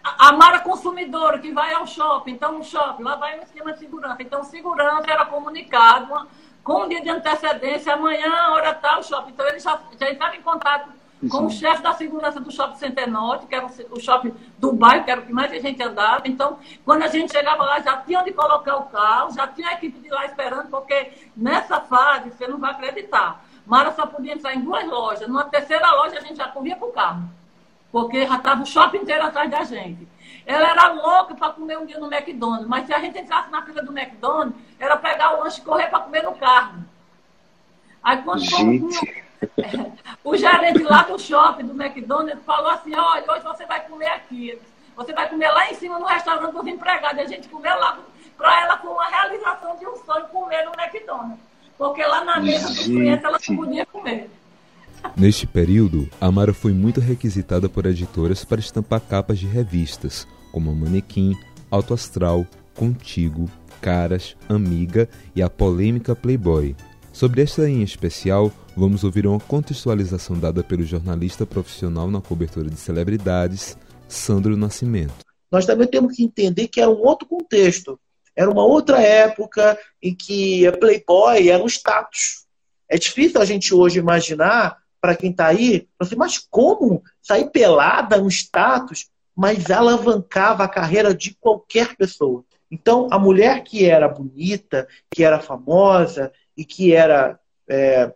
A 0.02 0.32
Mara 0.32 0.60
consumidora 0.60 1.38
que 1.38 1.50
vai 1.52 1.74
ao 1.74 1.86
shopping, 1.86 2.32
então 2.32 2.60
o 2.60 2.64
shopping, 2.64 3.02
lá 3.02 3.16
vai 3.16 3.38
um 3.38 3.42
esquema 3.42 3.72
de 3.72 3.80
segurança. 3.80 4.22
Então, 4.22 4.42
segurança 4.44 5.10
era 5.10 5.26
comunicado 5.26 6.28
com 6.64 6.84
um 6.84 6.88
dia 6.88 7.02
de 7.02 7.10
antecedência, 7.10 7.92
amanhã, 7.92 8.50
hora 8.50 8.72
tal, 8.74 9.02
shopping. 9.02 9.32
Então, 9.32 9.46
ele 9.46 9.58
já, 9.58 9.78
já 9.98 10.10
entrava 10.10 10.36
em 10.36 10.42
contato 10.42 10.88
com 11.30 11.46
o 11.46 11.50
chefe 11.50 11.82
da 11.82 11.94
segurança 11.94 12.38
do 12.38 12.50
Shopping 12.50 12.76
Center 12.76 13.10
Norte, 13.10 13.46
que 13.46 13.54
era 13.54 13.66
o 13.66 14.00
shopping 14.00 14.32
do 14.58 14.72
bairro, 14.72 15.04
que 15.04 15.10
era 15.10 15.20
o 15.20 15.26
que 15.26 15.32
mais 15.32 15.50
a 15.50 15.58
gente 15.58 15.82
andava. 15.82 16.22
Então, 16.26 16.58
quando 16.84 17.02
a 17.02 17.08
gente 17.08 17.32
chegava 17.32 17.64
lá, 17.64 17.80
já 17.80 17.96
tinha 17.98 18.20
onde 18.20 18.32
colocar 18.32 18.76
o 18.76 18.84
carro, 18.84 19.32
já 19.32 19.46
tinha 19.48 19.68
a 19.68 19.72
equipe 19.72 19.98
de 19.98 20.08
lá 20.08 20.26
esperando, 20.26 20.68
porque 20.68 21.12
nessa 21.36 21.80
fase, 21.80 22.30
você 22.30 22.46
não 22.46 22.58
vai 22.58 22.70
acreditar, 22.70 23.44
Mara 23.66 23.92
só 23.92 24.06
podia 24.06 24.32
entrar 24.32 24.54
em 24.54 24.60
duas 24.60 24.86
lojas. 24.86 25.28
Numa 25.28 25.44
terceira 25.44 25.90
loja, 25.90 26.18
a 26.18 26.20
gente 26.20 26.36
já 26.36 26.48
corria 26.48 26.76
para 26.76 26.88
o 26.88 26.92
carro, 26.92 27.28
porque 27.92 28.26
já 28.26 28.36
estava 28.36 28.62
o 28.62 28.66
shopping 28.66 28.98
inteiro 28.98 29.24
atrás 29.24 29.50
da 29.50 29.62
gente. 29.64 30.08
Ela 30.46 30.70
era 30.70 30.92
louca 30.92 31.34
para 31.34 31.52
comer 31.52 31.78
um 31.78 31.84
dia 31.84 31.98
no 31.98 32.10
McDonald's, 32.10 32.66
mas 32.66 32.86
se 32.86 32.94
a 32.94 32.98
gente 33.00 33.18
entrasse 33.18 33.50
na 33.50 33.60
fila 33.62 33.82
do 33.82 33.96
McDonald's, 33.96 34.58
era 34.78 34.96
pegar 34.96 35.36
o 35.36 35.40
lanche 35.42 35.60
e 35.60 35.64
correr 35.64 35.88
para 35.88 36.00
comer 36.00 36.22
no 36.22 36.34
carro. 36.36 36.82
Aí 38.02 38.22
quando 38.22 38.40
gente. 38.40 39.27
O 40.24 40.36
gerente 40.36 40.82
lá 40.82 41.02
do 41.02 41.18
shopping, 41.18 41.66
do 41.66 41.82
McDonald's, 41.82 42.44
falou 42.44 42.70
assim, 42.70 42.94
olha, 42.94 43.24
hoje 43.30 43.44
você 43.44 43.66
vai 43.66 43.86
comer 43.86 44.08
aqui. 44.08 44.58
Você 44.96 45.12
vai 45.12 45.28
comer 45.28 45.48
lá 45.50 45.70
em 45.70 45.74
cima 45.74 45.98
no 45.98 46.06
restaurante 46.06 46.52
dos 46.52 46.66
empregados. 46.66 47.18
E 47.18 47.20
a 47.20 47.26
gente 47.26 47.48
comeu 47.48 47.78
lá. 47.78 47.98
Para 48.36 48.62
ela 48.62 48.78
foi 48.78 48.90
uma 48.90 49.08
realização 49.08 49.76
de 49.76 49.86
um 49.86 49.96
sonho 50.04 50.26
comer 50.26 50.64
no 50.64 50.72
McDonald's. 50.80 51.38
Porque 51.76 52.04
lá 52.04 52.24
na 52.24 52.40
mesa 52.40 52.68
dos 52.68 52.84
clientes 52.84 53.24
ela 53.24 53.38
não 53.48 53.56
podia 53.56 53.86
comer. 53.86 54.28
Neste 55.16 55.46
período, 55.46 56.08
a 56.20 56.30
Mara 56.30 56.52
foi 56.52 56.72
muito 56.72 57.00
requisitada 57.00 57.68
por 57.68 57.86
editoras 57.86 58.44
para 58.44 58.58
estampar 58.58 59.00
capas 59.00 59.38
de 59.38 59.46
revistas, 59.46 60.26
como 60.50 60.74
Manequim, 60.74 61.36
Alto 61.70 61.94
Astral, 61.94 62.44
Contigo, 62.74 63.48
Caras, 63.80 64.36
Amiga 64.48 65.08
e 65.34 65.42
a 65.42 65.48
polêmica 65.48 66.16
Playboy. 66.16 66.74
Sobre 67.18 67.42
esta 67.42 67.68
em 67.68 67.82
especial, 67.82 68.52
vamos 68.76 69.02
ouvir 69.02 69.26
uma 69.26 69.40
contextualização 69.40 70.38
dada 70.38 70.62
pelo 70.62 70.84
jornalista 70.84 71.44
profissional 71.44 72.08
na 72.08 72.20
cobertura 72.20 72.70
de 72.70 72.76
celebridades, 72.76 73.76
Sandro 74.06 74.56
Nascimento. 74.56 75.26
Nós 75.50 75.66
também 75.66 75.88
temos 75.88 76.14
que 76.14 76.22
entender 76.22 76.68
que 76.68 76.80
era 76.80 76.88
um 76.88 77.04
outro 77.04 77.26
contexto. 77.26 77.98
Era 78.36 78.48
uma 78.48 78.64
outra 78.64 79.02
época 79.02 79.76
em 80.00 80.14
que 80.14 80.64
a 80.64 80.70
Playboy 80.70 81.48
era 81.48 81.60
um 81.60 81.66
status. 81.66 82.44
É 82.88 82.96
difícil 82.96 83.40
a 83.40 83.44
gente 83.44 83.74
hoje 83.74 83.98
imaginar, 83.98 84.76
para 85.00 85.16
quem 85.16 85.32
está 85.32 85.48
aí, 85.48 85.88
assim, 85.98 86.14
mas 86.14 86.38
como 86.38 87.02
sair 87.20 87.50
pelada 87.50 88.14
é 88.14 88.20
um 88.20 88.28
status, 88.28 89.08
mas 89.34 89.72
alavancava 89.72 90.62
a 90.62 90.68
carreira 90.68 91.12
de 91.12 91.36
qualquer 91.40 91.96
pessoa. 91.96 92.44
Então, 92.70 93.08
a 93.10 93.18
mulher 93.18 93.64
que 93.64 93.86
era 93.86 94.06
bonita, 94.06 94.86
que 95.10 95.24
era 95.24 95.40
famosa 95.40 96.30
e 96.58 96.64
que 96.64 96.92
era 96.92 97.38
é, 97.68 98.12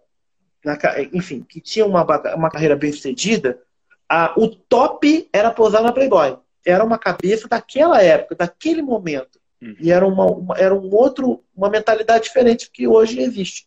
na, 0.64 0.78
enfim, 1.12 1.44
que 1.49 1.61
tinha 1.61 1.87
uma, 1.87 2.04
uma 2.34 2.50
carreira 2.50 2.76
bem 2.76 2.92
sucedida, 2.92 3.58
a, 4.08 4.34
o 4.37 4.49
top 4.49 5.28
era 5.32 5.50
posar 5.50 5.82
na 5.82 5.92
Playboy. 5.92 6.37
Era 6.64 6.84
uma 6.84 6.99
cabeça 6.99 7.49
daquela 7.49 8.02
época, 8.02 8.37
daquele 8.37 8.82
momento. 8.82 9.40
Uhum. 9.61 9.76
E 9.80 9.90
era, 9.90 10.06
uma, 10.06 10.26
uma, 10.26 10.58
era 10.58 10.75
um 10.75 10.94
outro, 10.94 11.42
uma 11.56 11.70
mentalidade 11.70 12.25
diferente 12.25 12.70
que 12.72 12.87
hoje 12.87 13.20
existe. 13.20 13.66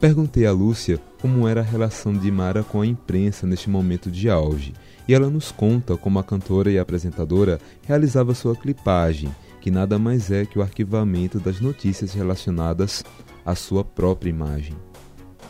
Perguntei 0.00 0.44
a 0.46 0.52
Lúcia 0.52 1.00
como 1.20 1.46
era 1.46 1.60
a 1.60 1.64
relação 1.64 2.12
de 2.12 2.30
Mara 2.30 2.64
com 2.64 2.80
a 2.80 2.86
imprensa 2.86 3.46
neste 3.46 3.70
momento 3.70 4.10
de 4.10 4.28
auge. 4.28 4.72
E 5.06 5.14
ela 5.14 5.30
nos 5.30 5.52
conta 5.52 5.96
como 5.96 6.18
a 6.18 6.24
cantora 6.24 6.70
e 6.70 6.78
apresentadora 6.78 7.60
realizava 7.86 8.34
sua 8.34 8.56
clipagem, 8.56 9.32
que 9.60 9.70
nada 9.70 9.98
mais 9.98 10.32
é 10.32 10.44
que 10.44 10.58
o 10.58 10.62
arquivamento 10.62 11.38
das 11.38 11.60
notícias 11.60 12.12
relacionadas 12.12 13.04
à 13.46 13.54
sua 13.54 13.84
própria 13.84 14.28
imagem 14.28 14.76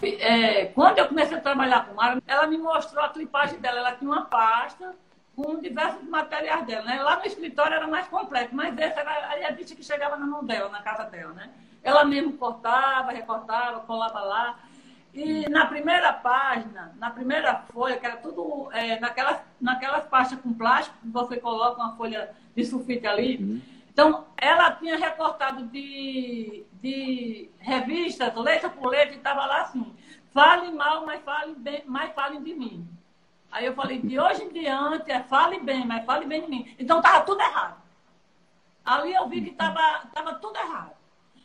é, 0.03 0.67
quando 0.67 0.99
eu 0.99 1.09
comecei 1.09 1.37
a 1.37 1.41
trabalhar 1.41 1.87
com 1.87 1.95
Mara, 1.95 2.23
ela 2.27 2.47
me 2.47 2.59
mostrou 2.59 3.03
a 3.03 3.09
clipagem 3.09 3.59
dela. 3.59 3.79
Ela 3.79 3.93
tinha 3.93 4.11
uma 4.11 4.27
pasta 4.27 4.95
com 5.35 5.61
diversos 5.61 6.03
materiais 6.09 6.67
dela. 6.67 6.85
Né? 6.85 7.03
Lá 7.03 7.19
no 7.19 7.27
escritório 7.27 7.75
era 7.75 7.87
mais 7.87 8.07
completo, 8.09 8.55
mas 8.55 8.77
essa 8.79 9.01
era 9.01 9.49
a 9.49 9.53
bicha 9.53 9.75
que 9.75 9.83
chegava 9.83 10.17
na 10.17 10.27
mão 10.27 10.45
dela, 10.45 10.69
na 10.69 10.83
casa 10.83 11.05
dela. 11.05 11.33
Né? 11.33 11.51
Ela 11.83 12.05
mesmo 12.05 12.35
cortava, 12.35 13.13
recortava, 13.13 13.81
colava 13.81 14.21
lá. 14.21 14.59
E 15.15 15.49
na 15.49 15.65
primeira 15.67 16.13
página, 16.13 16.95
na 16.99 17.11
primeira 17.11 17.55
folha, 17.73 17.97
que 17.97 18.05
era 18.05 18.19
tudo 18.19 18.69
é, 18.73 19.01
naquelas, 19.01 19.41
naquelas 19.59 20.05
pastas 20.05 20.39
com 20.41 20.53
plástico, 20.53 20.97
que 21.01 21.09
você 21.09 21.39
coloca 21.39 21.83
uma 21.83 21.97
folha 21.97 22.31
de 22.55 22.65
sulfite 22.65 23.07
ali. 23.07 23.39
Uhum. 23.39 23.61
Então, 23.97 24.27
ela 24.37 24.73
tinha 24.73 24.99
recortado 24.99 25.69
de, 25.69 26.67
de 26.83 27.51
revistas, 27.59 28.35
letra 28.35 28.69
por 28.69 28.89
letra, 28.91 29.15
e 29.15 29.17
estava 29.17 29.47
lá 29.47 29.63
assim, 29.63 29.97
fale 30.35 30.71
mal, 30.71 31.07
mas 31.07 31.25
fale 31.25 31.55
bem, 31.55 31.83
mas 31.87 32.13
fale 32.13 32.39
de 32.41 32.53
mim. 32.53 32.87
Aí 33.51 33.65
eu 33.65 33.75
falei, 33.75 33.99
de 33.99 34.21
hoje 34.21 34.45
em 34.45 34.51
diante, 34.51 35.11
é 35.11 35.23
fale 35.23 35.61
bem, 35.61 35.87
mas 35.87 36.05
fale 36.05 36.27
bem 36.27 36.43
de 36.43 36.51
mim. 36.51 36.77
Então 36.79 36.99
estava 36.99 37.25
tudo 37.25 37.41
errado. 37.41 37.81
Ali 38.85 39.15
eu 39.15 39.27
vi 39.29 39.41
que 39.41 39.53
estava 39.53 40.07
tava 40.13 40.35
tudo 40.35 40.59
errado. 40.59 40.93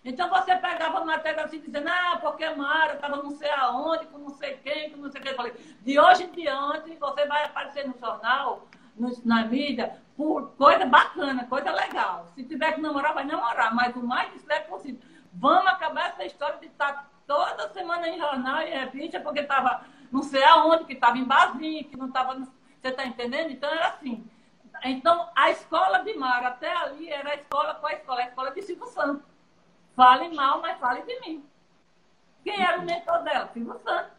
Então 0.03 0.29
você 0.29 0.53
pegava 0.57 0.99
a 0.99 1.05
matéria 1.05 1.45
assim, 1.45 1.61
dizendo, 1.61 1.87
ah, 1.87 2.17
porque 2.19 2.49
Mara 2.49 2.95
estava 2.95 3.15
não 3.15 3.31
sei 3.31 3.49
aonde, 3.51 4.07
com 4.07 4.17
não 4.17 4.31
sei 4.31 4.57
quem, 4.57 4.91
com 4.91 4.97
não 4.97 5.09
sei 5.09 5.21
quem. 5.21 5.31
Eu 5.31 5.37
falei, 5.37 5.53
de 5.53 5.97
hoje 5.97 6.25
em 6.25 6.31
diante, 6.31 6.97
você 6.97 7.25
vai 7.27 7.45
aparecer 7.45 7.87
no 7.87 7.97
jornal, 7.97 8.67
no, 8.95 9.11
na 9.25 9.45
mídia, 9.45 9.97
por 10.15 10.51
coisa 10.51 10.85
bacana, 10.85 11.45
coisa 11.45 11.71
legal. 11.71 12.27
Se 12.35 12.43
tiver 12.43 12.73
que 12.73 12.81
namorar, 12.81 13.13
vai 13.13 13.25
namorar, 13.25 13.73
mas 13.73 13.95
o 13.95 14.03
mais 14.03 14.31
discreto 14.33 14.69
possível. 14.69 15.01
Vamos 15.33 15.67
acabar 15.67 16.09
essa 16.09 16.25
história 16.25 16.59
de 16.59 16.67
estar 16.67 17.09
toda 17.25 17.69
semana 17.69 18.07
em 18.07 18.19
jornal 18.19 18.61
e 18.61 18.69
revista, 18.69 19.19
porque 19.19 19.39
estava 19.39 19.85
não 20.11 20.21
sei 20.21 20.43
aonde, 20.43 20.83
que 20.83 20.93
estava 20.93 21.17
em 21.17 21.23
Basinha, 21.23 21.83
que 21.85 21.95
não 21.95 22.07
estava. 22.07 22.35
Você 22.35 22.89
está 22.89 23.05
entendendo? 23.05 23.51
Então 23.51 23.69
era 23.69 23.87
assim. 23.87 24.23
Então, 24.83 25.29
a 25.35 25.49
escola 25.51 25.99
de 25.99 26.13
Mara 26.15 26.49
até 26.49 26.75
ali 26.75 27.07
era 27.07 27.31
a 27.31 27.35
escola, 27.35 27.75
qual 27.75 27.91
a 27.91 27.95
escola? 27.95 28.21
A 28.21 28.27
escola 28.27 28.51
de 28.51 28.61
Silvio 28.63 28.87
Santos. 28.87 29.23
Fale 29.95 30.33
mal, 30.33 30.61
mas 30.61 30.79
fale 30.79 31.03
de 31.03 31.19
mim. 31.21 31.43
Quem 32.43 32.59
era 32.59 32.79
o 32.79 32.85
mentor 32.85 33.23
dela? 33.23 33.49
Silvio 33.53 33.79
Santos. 33.83 34.11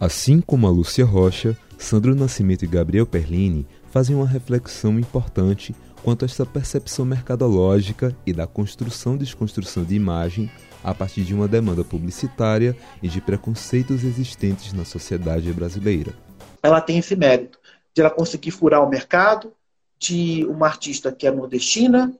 Assim 0.00 0.40
como 0.40 0.66
a 0.66 0.70
Lúcia 0.70 1.04
Rocha, 1.04 1.56
Sandro 1.78 2.14
Nascimento 2.14 2.64
e 2.64 2.68
Gabriel 2.68 3.06
Perlini 3.06 3.66
fazem 3.94 4.16
uma 4.16 4.26
reflexão 4.26 4.98
importante 4.98 5.72
quanto 6.02 6.24
a 6.24 6.26
essa 6.26 6.44
percepção 6.44 7.04
mercadológica 7.04 8.12
e 8.26 8.32
da 8.32 8.44
construção 8.44 9.14
e 9.14 9.18
desconstrução 9.18 9.84
de 9.84 9.94
imagem 9.94 10.50
a 10.82 10.92
partir 10.92 11.22
de 11.22 11.32
uma 11.32 11.46
demanda 11.46 11.84
publicitária 11.84 12.76
e 13.00 13.06
de 13.06 13.20
preconceitos 13.20 14.02
existentes 14.02 14.72
na 14.72 14.84
sociedade 14.84 15.52
brasileira. 15.52 16.12
Ela 16.60 16.80
tem 16.80 16.98
esse 16.98 17.14
mérito 17.14 17.60
de 17.94 18.00
ela 18.00 18.10
conseguir 18.10 18.50
furar 18.50 18.82
o 18.82 18.90
mercado 18.90 19.52
de 19.96 20.44
uma 20.46 20.66
artista 20.66 21.12
que 21.12 21.24
é 21.24 21.30
nordestina, 21.30 22.12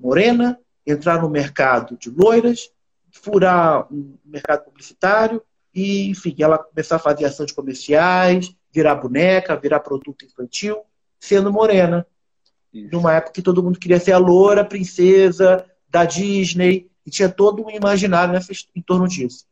morena, 0.00 0.58
entrar 0.86 1.20
no 1.20 1.28
mercado 1.28 1.94
de 1.98 2.08
loiras, 2.08 2.70
furar 3.12 3.86
o 3.92 4.18
mercado 4.24 4.64
publicitário 4.64 5.42
e, 5.74 6.08
enfim, 6.08 6.34
ela 6.38 6.56
começar 6.56 6.96
a 6.96 6.98
fazer 6.98 7.28
de 7.44 7.52
comerciais, 7.52 8.50
virar 8.72 8.94
boneca, 8.94 9.54
virar 9.54 9.80
produto 9.80 10.24
infantil 10.24 10.82
sendo 11.18 11.52
morena. 11.52 12.06
Isso. 12.72 12.88
Numa 12.92 13.14
época 13.14 13.32
que 13.32 13.42
todo 13.42 13.62
mundo 13.62 13.78
queria 13.78 13.98
ser 13.98 14.12
a 14.12 14.18
loura, 14.18 14.64
princesa 14.64 15.64
da 15.90 16.04
Disney, 16.04 16.88
e 17.06 17.10
tinha 17.10 17.28
todo 17.28 17.64
um 17.64 17.70
imaginário 17.70 18.32
nessa, 18.32 18.52
em 18.76 18.82
torno 18.82 19.08
disso. 19.08 19.46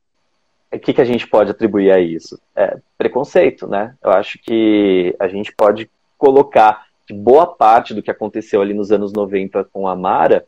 O 0.70 0.78
que, 0.78 0.92
que 0.92 1.00
a 1.00 1.04
gente 1.04 1.26
pode 1.26 1.50
atribuir 1.50 1.90
a 1.90 1.98
isso? 1.98 2.38
É, 2.54 2.78
preconceito, 2.98 3.66
né? 3.66 3.94
Eu 4.02 4.10
acho 4.10 4.38
que 4.38 5.16
a 5.18 5.28
gente 5.28 5.52
pode 5.54 5.90
colocar 6.18 6.86
que 7.06 7.14
boa 7.14 7.46
parte 7.46 7.94
do 7.94 8.02
que 8.02 8.10
aconteceu 8.10 8.60
ali 8.60 8.74
nos 8.74 8.90
anos 8.90 9.12
90 9.12 9.64
com 9.72 9.86
a 9.88 9.94
Mara 9.94 10.44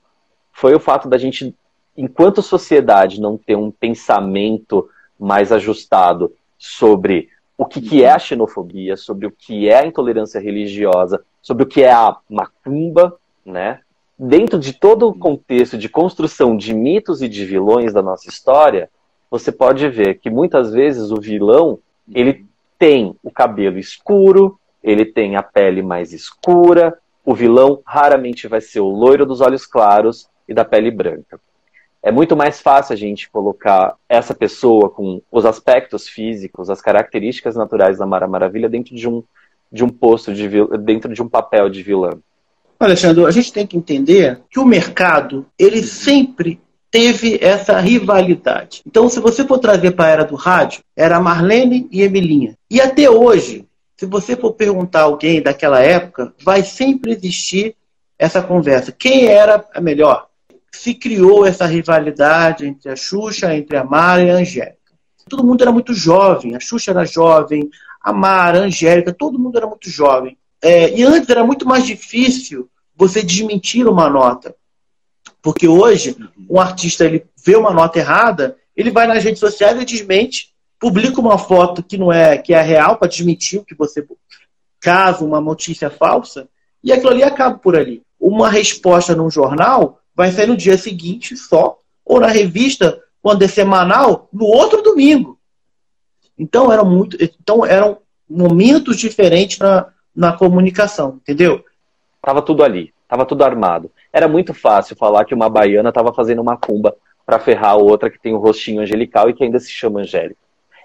foi 0.53 0.75
o 0.75 0.81
fato 0.81 1.09
da 1.09 1.17
gente 1.17 1.55
enquanto 1.97 2.43
sociedade 2.43 3.21
não 3.21 3.39
ter 3.39 3.57
um 3.57 3.71
pensamento 3.71 4.89
mais 5.19 5.51
ajustado 5.51 6.33
sobre 6.59 7.29
o 7.59 7.67
que, 7.67 7.81
que 7.81 8.05
é 8.05 8.13
a 8.13 8.19
xenofobia, 8.21 8.97
sobre 8.97 9.27
o 9.27 9.33
que 9.33 9.69
é 9.69 9.81
a 9.81 9.85
intolerância 9.85 10.41
religiosa, 10.41 11.25
sobre 11.43 11.65
o 11.65 11.67
que 11.67 11.83
é 11.83 11.93
a 11.93 12.17
macumba, 12.31 13.19
né? 13.45 13.81
Dentro 14.17 14.61
de 14.61 14.73
todo 14.73 15.09
o 15.09 15.19
contexto 15.19 15.77
de 15.77 15.89
construção 15.89 16.57
de 16.57 16.73
mitos 16.73 17.21
e 17.21 17.29
de 17.29 17.45
vilões 17.45 17.93
da 17.93 18.01
nossa 18.01 18.29
história, 18.29 18.89
você 19.29 19.51
pode 19.51 19.89
ver 19.89 20.21
que 20.21 20.31
muitas 20.31 20.73
vezes 20.73 21.11
o 21.11 21.21
vilão 21.21 21.81
ele 22.15 22.47
tem 22.79 23.17
o 23.25 23.31
cabelo 23.31 23.79
escuro, 23.79 24.59
ele 24.83 25.05
tem 25.05 25.35
a 25.35 25.43
pele 25.43 25.83
mais 25.83 26.13
escura, 26.13 26.97
o 27.25 27.35
vilão 27.35 27.83
raramente 27.85 28.47
vai 28.47 28.61
ser 28.61 28.81
o 28.81 28.89
loiro 28.89 29.27
dos 29.27 29.41
olhos 29.41 29.67
claros 29.67 30.29
e 30.49 30.55
da 30.55 30.65
pele 30.65 30.91
branca 30.91 31.41
é 32.03 32.13
muito 32.13 32.37
mais 32.37 32.61
fácil 32.61 32.93
a 32.93 32.97
gente 32.97 33.29
colocar 33.31 33.95
essa 34.09 34.35
pessoa 34.35 34.89
com 34.89 35.21
os 35.31 35.45
aspectos 35.45 36.09
físicos, 36.09 36.71
as 36.71 36.81
características 36.81 37.57
naturais 37.57 37.99
da 37.99 38.07
Mara 38.07 38.29
Maravilha 38.29 38.69
dentro 38.69 38.95
de 38.95 39.09
um, 39.09 39.23
de 39.71 39.85
um 39.85 39.89
posto, 39.89 40.33
de, 40.33 40.49
dentro 40.79 41.13
de 41.13 41.21
um 41.23 41.29
papel 41.29 41.69
de 41.69 41.83
vilã. 41.83 42.11
Alexandre, 42.79 43.25
a 43.25 43.31
gente 43.31 43.53
tem 43.53 43.67
que 43.67 43.77
entender 43.77 44.41
que 44.49 44.61
o 44.61 44.65
mercado, 44.65 45.47
ele 45.59 45.83
sempre 45.83 46.61
teve 46.91 47.39
essa 47.43 47.79
rivalidade. 47.81 48.83
Então, 48.87 49.09
se 49.09 49.19
você 49.21 49.45
for 49.45 49.59
trazer 49.59 49.91
para 49.91 50.07
a 50.07 50.09
era 50.09 50.25
do 50.25 50.37
rádio, 50.37 50.83
era 50.97 51.21
Marlene 51.21 51.89
e 51.91 52.03
Emilinha. 52.03 52.55
E 52.71 52.81
até 52.81 53.11
hoje, 53.11 53.67
se 53.97 54.07
você 54.07 54.37
for 54.37 54.53
perguntar 54.53 55.01
a 55.01 55.05
alguém 55.05 55.43
daquela 55.43 55.81
época, 55.81 56.33
vai 56.43 56.63
sempre 56.63 57.13
existir 57.13 57.75
essa 58.17 58.41
conversa. 58.41 58.93
Quem 58.93 59.27
era 59.27 59.65
a 59.75 59.81
melhor? 59.81 60.28
Se 60.73 60.95
criou 60.95 61.47
essa 61.47 61.67
rivalidade 61.67 62.67
entre 62.67 62.91
a 62.91 62.97
Xuxa, 62.97 63.55
entre 63.55 63.77
a 63.77 63.85
Mara 63.85 64.23
e 64.23 64.31
a 64.31 64.35
Angélica. 64.35 64.79
Todo 65.29 65.45
mundo 65.45 65.63
era 65.63 65.73
muito 65.73 65.93
jovem, 65.95 66.55
a 66.55 66.61
Xuxa 66.61 66.91
era 66.91 67.05
jovem, 67.05 67.69
a 68.01 68.13
Mara, 68.13 68.61
a 68.61 68.65
Angélica, 68.65 69.13
todo 69.13 69.39
mundo 69.39 69.59
era 69.59 69.67
muito 69.67 69.91
jovem. 69.91 70.37
É, 70.63 70.97
e 70.97 71.03
antes 71.03 71.29
era 71.29 71.45
muito 71.45 71.67
mais 71.67 71.87
difícil 71.87 72.69
você 72.97 73.23
desmentir 73.23 73.87
uma 73.87 74.09
nota. 74.09 74.55
Porque 75.43 75.69
hoje, 75.69 76.17
um 76.49 76.61
artista 76.61 77.05
ele 77.05 77.25
vê 77.45 77.57
uma 77.57 77.73
nota 77.73 77.99
errada, 77.99 78.57
ele 78.77 78.91
vai 78.91 79.07
nas 79.07 79.23
redes 79.23 79.41
sociais 79.41 79.81
e 79.81 79.85
desmente, 79.85 80.55
publica 80.81 81.21
uma 81.21 81.39
foto 81.39 81.83
que 81.83 81.99
não 81.99 82.13
é 82.13 82.39
que 82.39 82.55
é 82.55 82.63
real 82.63 82.97
para 82.97 83.09
desmentir 83.09 83.61
o 83.61 83.65
que 83.65 83.75
você 83.75 84.05
caso 84.81 85.25
uma 85.25 85.41
notícia 85.41 85.91
falsa, 85.91 86.49
e 86.83 86.93
aquilo 86.93 87.11
ali 87.11 87.23
acaba 87.23 87.59
por 87.59 87.77
ali. 87.77 88.03
Uma 88.19 88.49
resposta 88.49 89.15
num 89.15 89.31
jornal 89.31 90.01
vai 90.19 90.33
sair 90.33 90.49
no 90.49 90.57
dia 90.57 90.77
seguinte 90.77 91.37
só, 91.37 91.79
ou 92.05 92.19
na 92.19 92.27
revista, 92.27 93.01
quando 93.23 93.45
é 93.45 93.47
semanal, 93.47 94.29
no 94.33 94.47
outro 94.47 94.83
domingo. 94.83 95.39
Então 96.37 96.73
eram 96.73 96.85
muito, 96.85 97.17
então 97.23 97.65
eram 97.65 97.99
momentos 98.29 98.97
diferentes 98.97 99.61
na, 99.61 99.87
na 100.15 100.33
comunicação, 100.33 101.21
entendeu? 101.23 101.65
Tava 102.21 102.43
tudo 102.43 102.65
ali, 102.65 102.93
tava 103.07 103.25
tudo 103.25 103.45
armado. 103.45 103.93
Era 104.13 104.27
muito 104.27 104.53
fácil 104.53 104.97
falar 104.97 105.25
que 105.25 105.35
uma 105.35 105.49
baiana 105.49 105.91
estava 105.91 106.13
fazendo 106.13 106.43
uma 106.43 106.57
cumba 106.57 106.97
para 107.25 107.39
ferrar 107.39 107.71
a 107.71 107.77
outra 107.77 108.11
que 108.11 108.19
tem 108.19 108.35
o 108.35 108.39
um 108.39 108.41
rostinho 108.41 108.83
angelical 108.83 109.31
e 109.31 109.35
que 109.35 109.45
ainda 109.45 109.61
se 109.61 109.71
chama 109.71 110.01
Angélica. 110.01 110.41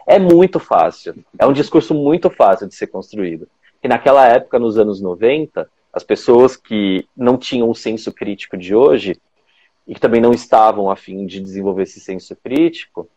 É 0.05 0.19
muito 0.19 0.59
fácil. 0.59 1.15
É 1.39 1.45
um 1.47 1.53
discurso 1.53 1.95
muito 1.95 2.29
fácil 2.29 2.67
de 2.67 2.75
ser 2.75 2.85
construído. 2.85 3.47
E 3.81 3.87
naquela 3.87 4.27
época, 4.27 4.59
nos 4.59 4.77
anos 4.77 5.01
90, 5.01 5.67
as 5.93 6.03
pessoas 6.03 6.57
que 6.57 7.07
não 7.15 7.37
tinham 7.37 7.69
o 7.69 7.75
senso 7.75 8.11
crítico 8.11 8.57
de 8.57 8.73
hoje 8.73 9.21
e 9.87 9.93
que 9.93 10.01
também 10.01 10.19
não 10.19 10.31
estavam 10.31 10.89
a 10.89 10.95
fim 10.95 11.25
de 11.25 11.39
desenvolver 11.39 11.83
esse 11.83 11.99
senso 11.99 12.35
crítico, 12.35 13.07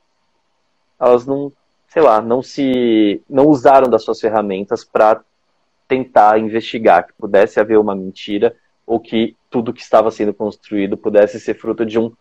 elas 1.00 1.26
não, 1.26 1.50
sei 1.88 2.02
lá, 2.02 2.20
não 2.20 2.42
se 2.42 3.22
não 3.28 3.46
usaram 3.46 3.88
das 3.88 4.04
suas 4.04 4.20
ferramentas 4.20 4.84
para 4.84 5.24
tentar 5.88 6.38
investigar 6.38 7.06
que 7.06 7.12
pudesse 7.14 7.58
haver 7.58 7.78
uma 7.78 7.94
mentira 7.94 8.54
ou 8.86 9.00
que 9.00 9.34
tudo 9.48 9.72
que 9.72 9.80
estava 9.80 10.10
sendo 10.10 10.34
construído 10.34 10.96
pudesse 10.96 11.40
ser 11.40 11.54
fruto 11.54 11.86
de 11.86 11.98
um 11.98 12.12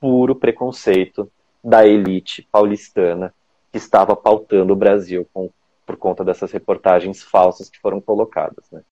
puro 0.00 0.36
preconceito 0.36 1.30
da 1.62 1.86
elite 1.86 2.46
paulistana 2.52 3.34
que 3.70 3.78
estava 3.78 4.14
pautando 4.14 4.72
o 4.72 4.76
Brasil 4.76 5.26
com, 5.32 5.50
por 5.86 5.96
conta 5.96 6.24
dessas 6.24 6.52
reportagens 6.52 7.22
falsas 7.22 7.70
que 7.70 7.80
foram 7.80 8.00
colocadas. 8.00 8.70
Né? 8.70 8.82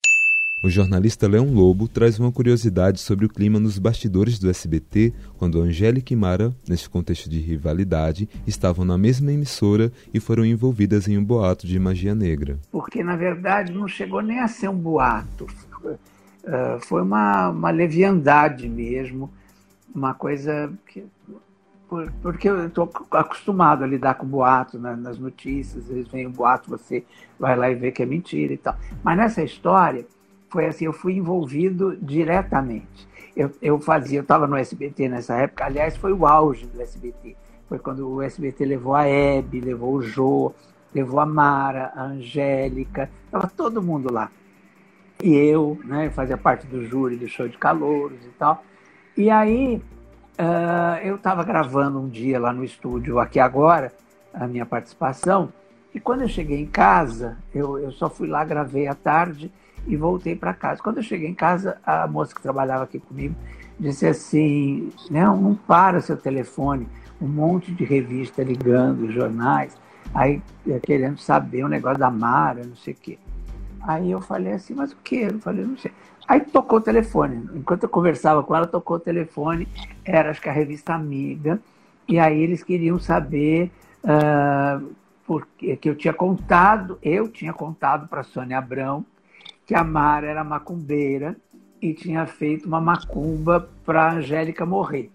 O 0.63 0.69
jornalista 0.69 1.27
Leão 1.27 1.55
Lobo 1.55 1.89
traz 1.89 2.19
uma 2.19 2.31
curiosidade 2.31 3.01
sobre 3.01 3.25
o 3.25 3.31
clima 3.31 3.59
nos 3.59 3.79
bastidores 3.79 4.39
do 4.39 4.51
SBT, 4.51 5.11
quando 5.39 5.59
Angélica 5.59 6.13
e 6.13 6.17
Mara, 6.17 6.55
neste 6.69 6.91
contexto 6.91 7.31
de 7.31 7.41
rivalidade, 7.41 8.29
estavam 8.47 8.85
na 8.85 8.99
mesma 8.99 9.33
emissora 9.33 9.91
e 10.13 10.21
foram 10.21 10.45
envolvidas 10.45 11.09
em 11.09 11.17
um 11.17 11.25
boato 11.25 11.67
de 11.67 11.79
magia 11.79 12.15
negra. 12.15 12.59
Porque, 12.71 13.03
na 13.03 13.17
verdade, 13.17 13.73
não 13.73 13.89
chegou 13.89 14.21
nem 14.21 14.39
a 14.41 14.49
ser 14.49 14.69
um 14.69 14.77
boato. 14.77 15.47
Foi 16.81 17.01
uma, 17.01 17.49
uma 17.49 17.71
leviandade 17.71 18.69
mesmo, 18.69 19.31
uma 19.95 20.13
coisa 20.13 20.71
que 20.87 21.03
porque 22.23 22.49
eu 22.49 22.69
estou 22.69 22.89
acostumado 23.11 23.83
a 23.83 23.87
lidar 23.87 24.15
com 24.15 24.25
boato 24.25 24.79
né, 24.79 24.95
nas 24.95 25.19
notícias, 25.19 25.91
eles 25.91 26.07
vêm 26.07 26.25
um 26.25 26.31
boato, 26.31 26.71
você 26.71 27.05
vai 27.37 27.57
lá 27.57 27.69
e 27.69 27.75
vê 27.75 27.91
que 27.91 28.01
é 28.01 28.07
mentira 28.07 28.53
e 28.53 28.57
tal. 28.57 28.77
Mas 29.03 29.17
nessa 29.17 29.43
história, 29.43 30.07
foi 30.51 30.67
assim, 30.67 30.85
eu 30.85 30.93
fui 30.93 31.15
envolvido 31.15 31.97
diretamente. 31.97 33.09
Eu, 33.37 33.51
eu 33.63 33.81
fazia, 33.81 34.19
eu 34.19 34.23
estava 34.23 34.47
no 34.47 34.57
SBT 34.57 35.09
nessa 35.09 35.35
época, 35.37 35.65
aliás, 35.65 35.97
foi 35.97 36.13
o 36.13 36.27
auge 36.27 36.67
do 36.67 36.83
SBT. 36.83 37.37
Foi 37.69 37.79
quando 37.79 38.09
o 38.09 38.21
SBT 38.21 38.65
levou 38.65 38.95
a 38.95 39.07
Hebe, 39.07 39.61
levou 39.61 39.95
o 39.95 40.03
Jô, 40.03 40.53
levou 40.93 41.21
a 41.21 41.27
Mara, 41.27 41.93
a 41.95 42.03
Angélica, 42.03 43.09
estava 43.25 43.47
todo 43.47 43.81
mundo 43.81 44.13
lá. 44.13 44.31
E 45.23 45.35
eu, 45.35 45.79
né, 45.85 46.11
fazia 46.11 46.37
parte 46.37 46.67
do 46.67 46.85
júri 46.85 47.17
do 47.17 47.29
show 47.29 47.47
de 47.47 47.57
calouros 47.57 48.19
e 48.25 48.31
tal. 48.31 48.65
E 49.17 49.31
aí, 49.31 49.81
uh, 50.39 50.99
eu 51.05 51.15
estava 51.15 51.45
gravando 51.45 52.01
um 52.01 52.09
dia 52.09 52.41
lá 52.41 52.53
no 52.53 52.65
estúdio, 52.65 53.21
aqui 53.21 53.39
agora, 53.39 53.93
a 54.35 54.47
minha 54.49 54.67
participação, 54.67 55.53
e 55.95 56.01
quando 56.01 56.23
eu 56.23 56.29
cheguei 56.29 56.61
em 56.61 56.67
casa, 56.67 57.37
eu, 57.55 57.79
eu 57.79 57.91
só 57.93 58.09
fui 58.09 58.29
lá, 58.29 58.45
gravei 58.45 58.87
à 58.87 58.95
tarde, 58.95 59.53
e 59.87 59.97
voltei 59.97 60.35
para 60.35 60.55
casa. 60.55 60.83
Quando 60.83 60.99
eu 60.99 61.03
cheguei 61.03 61.29
em 61.29 61.35
casa, 61.35 61.79
a 61.85 62.07
moça 62.07 62.35
que 62.35 62.43
trabalhava 62.43 62.85
aqui 62.85 62.99
comigo 62.99 63.35
disse 63.79 64.07
assim: 64.07 64.91
não, 65.11 65.37
não 65.37 65.55
para 65.55 66.01
seu 66.01 66.17
telefone, 66.17 66.87
um 67.21 67.29
monte 67.29 67.73
de 67.73 67.85
revista 67.85 68.43
ligando, 68.43 69.11
jornais, 69.11 69.77
aí 70.15 70.43
eh, 70.69 70.81
querendo 70.81 71.19
saber 71.19 71.65
um 71.65 71.69
negócio 71.69 71.99
da 71.99 72.11
Mara, 72.11 72.65
não 72.65 72.77
sei 72.77 72.95
o 72.95 72.97
quê. 72.97 73.19
Aí 73.83 74.11
eu 74.11 74.21
falei 74.21 74.53
assim, 74.53 74.75
mas 74.75 74.93
o 74.93 74.97
quê? 75.03 75.29
Eu 75.31 75.39
falei, 75.39 75.65
não 75.65 75.77
sei. 75.77 75.91
Aí 76.29 76.41
tocou 76.41 76.79
o 76.79 76.83
telefone. 76.83 77.49
Enquanto 77.55 77.85
eu 77.85 77.89
conversava 77.89 78.43
com 78.43 78.55
ela, 78.55 78.67
tocou 78.67 78.99
o 78.99 79.01
telefone. 79.01 79.67
Era, 80.05 80.31
acho 80.31 80.41
que 80.41 80.49
a 80.49 80.53
revista 80.53 80.95
Amiga. 80.95 81.59
E 82.07 82.19
aí 82.19 82.41
eles 82.41 82.63
queriam 82.63 82.99
saber 82.99 83.71
uh, 84.05 84.95
porque, 85.27 85.77
que 85.77 85.89
eu 85.89 85.95
tinha 85.95 86.13
contado, 86.13 86.99
eu 87.03 87.29
tinha 87.29 87.53
contado 87.53 88.09
para 88.09 88.23
Sônia 88.23 88.59
Abrão, 88.59 89.05
que 89.71 89.75
a 89.77 89.85
Mara 89.85 90.27
era 90.27 90.43
macumbeira 90.43 91.37
e 91.81 91.95
tinha 91.95 92.27
feito 92.27 92.67
uma 92.67 92.81
macumba 92.81 93.71
para 93.87 94.15
Angélica 94.15 94.67
morrer. 94.67 95.13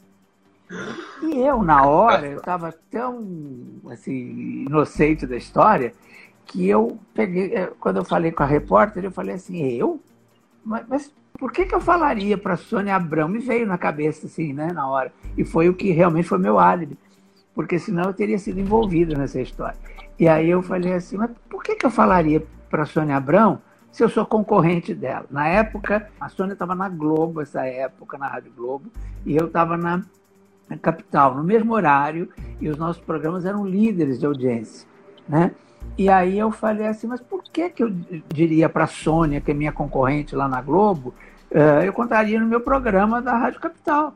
E 1.21 1.41
eu, 1.41 1.61
na 1.61 1.85
hora, 1.85 2.25
eu 2.25 2.37
estava 2.37 2.73
tão 2.89 3.27
assim, 3.89 4.63
inocente 4.65 5.27
da 5.27 5.35
história 5.35 5.91
que 6.45 6.69
eu 6.69 6.97
peguei, 7.13 7.53
eh, 7.53 7.69
quando 7.81 7.97
eu 7.97 8.05
falei 8.05 8.31
com 8.31 8.43
a 8.43 8.45
repórter, 8.45 9.03
eu 9.03 9.11
falei 9.11 9.35
assim, 9.35 9.61
eu? 9.73 9.99
Mas, 10.63 10.85
mas 10.87 11.13
por 11.37 11.51
que, 11.51 11.65
que 11.65 11.75
eu 11.75 11.81
falaria 11.81 12.37
para 12.37 12.55
Sônia 12.55 12.95
Abrão? 12.95 13.27
Me 13.27 13.39
veio 13.39 13.67
na 13.67 13.77
cabeça 13.77 14.25
assim, 14.25 14.53
né, 14.53 14.71
na 14.71 14.87
hora. 14.87 15.11
E 15.37 15.43
foi 15.43 15.67
o 15.67 15.73
que 15.73 15.91
realmente 15.91 16.29
foi 16.29 16.37
meu 16.37 16.57
álibi, 16.57 16.97
porque 17.53 17.77
senão 17.77 18.05
eu 18.05 18.13
teria 18.13 18.39
sido 18.39 18.57
envolvido 18.57 19.17
nessa 19.17 19.41
história. 19.41 19.77
E 20.17 20.29
aí 20.29 20.49
eu 20.49 20.61
falei 20.61 20.93
assim, 20.93 21.17
mas 21.17 21.29
por 21.49 21.61
que, 21.61 21.75
que 21.75 21.85
eu 21.85 21.91
falaria 21.91 22.41
para 22.69 22.85
Sônia 22.85 23.17
Abrão 23.17 23.59
se 23.95 24.03
eu 24.03 24.09
sou 24.09 24.25
concorrente 24.25 24.93
dela. 24.93 25.25
Na 25.31 25.47
época, 25.47 26.09
a 26.19 26.27
Sônia 26.27 26.51
estava 26.51 26.75
na 26.75 26.89
Globo, 26.89 27.39
essa 27.39 27.65
época, 27.65 28.17
na 28.17 28.27
Rádio 28.27 28.51
Globo, 28.53 28.91
e 29.25 29.37
eu 29.37 29.45
estava 29.45 29.77
na, 29.77 30.03
na, 30.67 30.77
Capital, 30.77 31.33
no 31.33 31.45
mesmo 31.45 31.71
horário, 31.73 32.29
e 32.59 32.67
os 32.67 32.77
nossos 32.77 33.01
programas 33.01 33.45
eram 33.45 33.65
líderes 33.65 34.19
de 34.19 34.25
audiência, 34.25 34.85
né? 35.29 35.51
E 35.97 36.09
aí 36.09 36.37
eu 36.37 36.51
falei 36.51 36.87
assim, 36.87 37.07
mas 37.07 37.21
por 37.21 37.41
que, 37.41 37.69
que 37.69 37.83
eu 37.83 37.89
diria 38.27 38.67
para 38.67 38.83
a 38.83 38.87
Sônia, 38.87 39.39
que 39.39 39.51
é 39.51 39.53
minha 39.53 39.71
concorrente 39.71 40.35
lá 40.35 40.45
na 40.45 40.61
Globo, 40.61 41.13
uh, 41.51 41.81
eu 41.81 41.93
contaria 41.93 42.37
no 42.37 42.47
meu 42.47 42.59
programa 42.59 43.21
da 43.21 43.37
Rádio 43.37 43.61
Capital, 43.61 44.13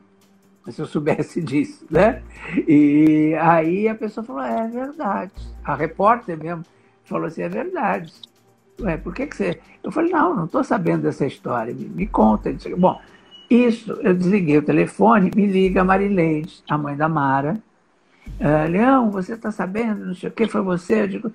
se 0.70 0.82
eu 0.82 0.88
soubesse 0.88 1.39
disso, 1.42 1.86
né? 1.89 2.22
E 2.68 3.34
aí 3.39 3.88
a 3.88 3.96
pessoa 3.96 4.26
falou, 4.26 4.42
é, 4.42 4.65
é 4.65 4.68
verdade. 4.68 5.32
A 5.63 5.74
repórter 5.74 6.38
mesmo 6.38 6.65
falou 7.06 7.28
assim, 7.28 7.44
é 7.44 7.48
verdade. 7.48 8.12
Ué, 8.80 8.98
por 8.98 9.13
que, 9.13 9.28
que 9.28 9.36
você. 9.36 9.60
Eu 9.84 9.92
falei, 9.92 10.12
não, 10.12 10.36
não 10.36 10.46
estou 10.46 10.63
sabendo 10.63 11.04
dessa 11.04 11.26
história, 11.26 11.74
me, 11.74 11.86
me 11.86 12.08
conta. 12.08 12.54
Disse, 12.54 12.74
Bom, 12.76 13.00
Isso, 13.50 13.92
eu 14.02 14.13
desliguei 14.13 14.58
o 14.58 14.62
telefone, 14.62 15.32
me 15.36 15.46
liga 15.46 15.82
a 15.82 15.84
Marileide, 15.84 16.63
a 16.70 16.78
mãe 16.78 16.96
da 16.96 17.10
Mara. 17.10 17.62
Uh, 18.39 18.70
Leão, 18.70 19.10
você 19.12 19.34
está 19.34 19.52
sabendo? 19.52 20.06
Não 20.06 20.15
sei 20.15 20.30
o 20.30 20.32
que, 20.32 20.48
foi 20.48 20.62
você? 20.62 21.02
Eu 21.02 21.08
digo, 21.08 21.32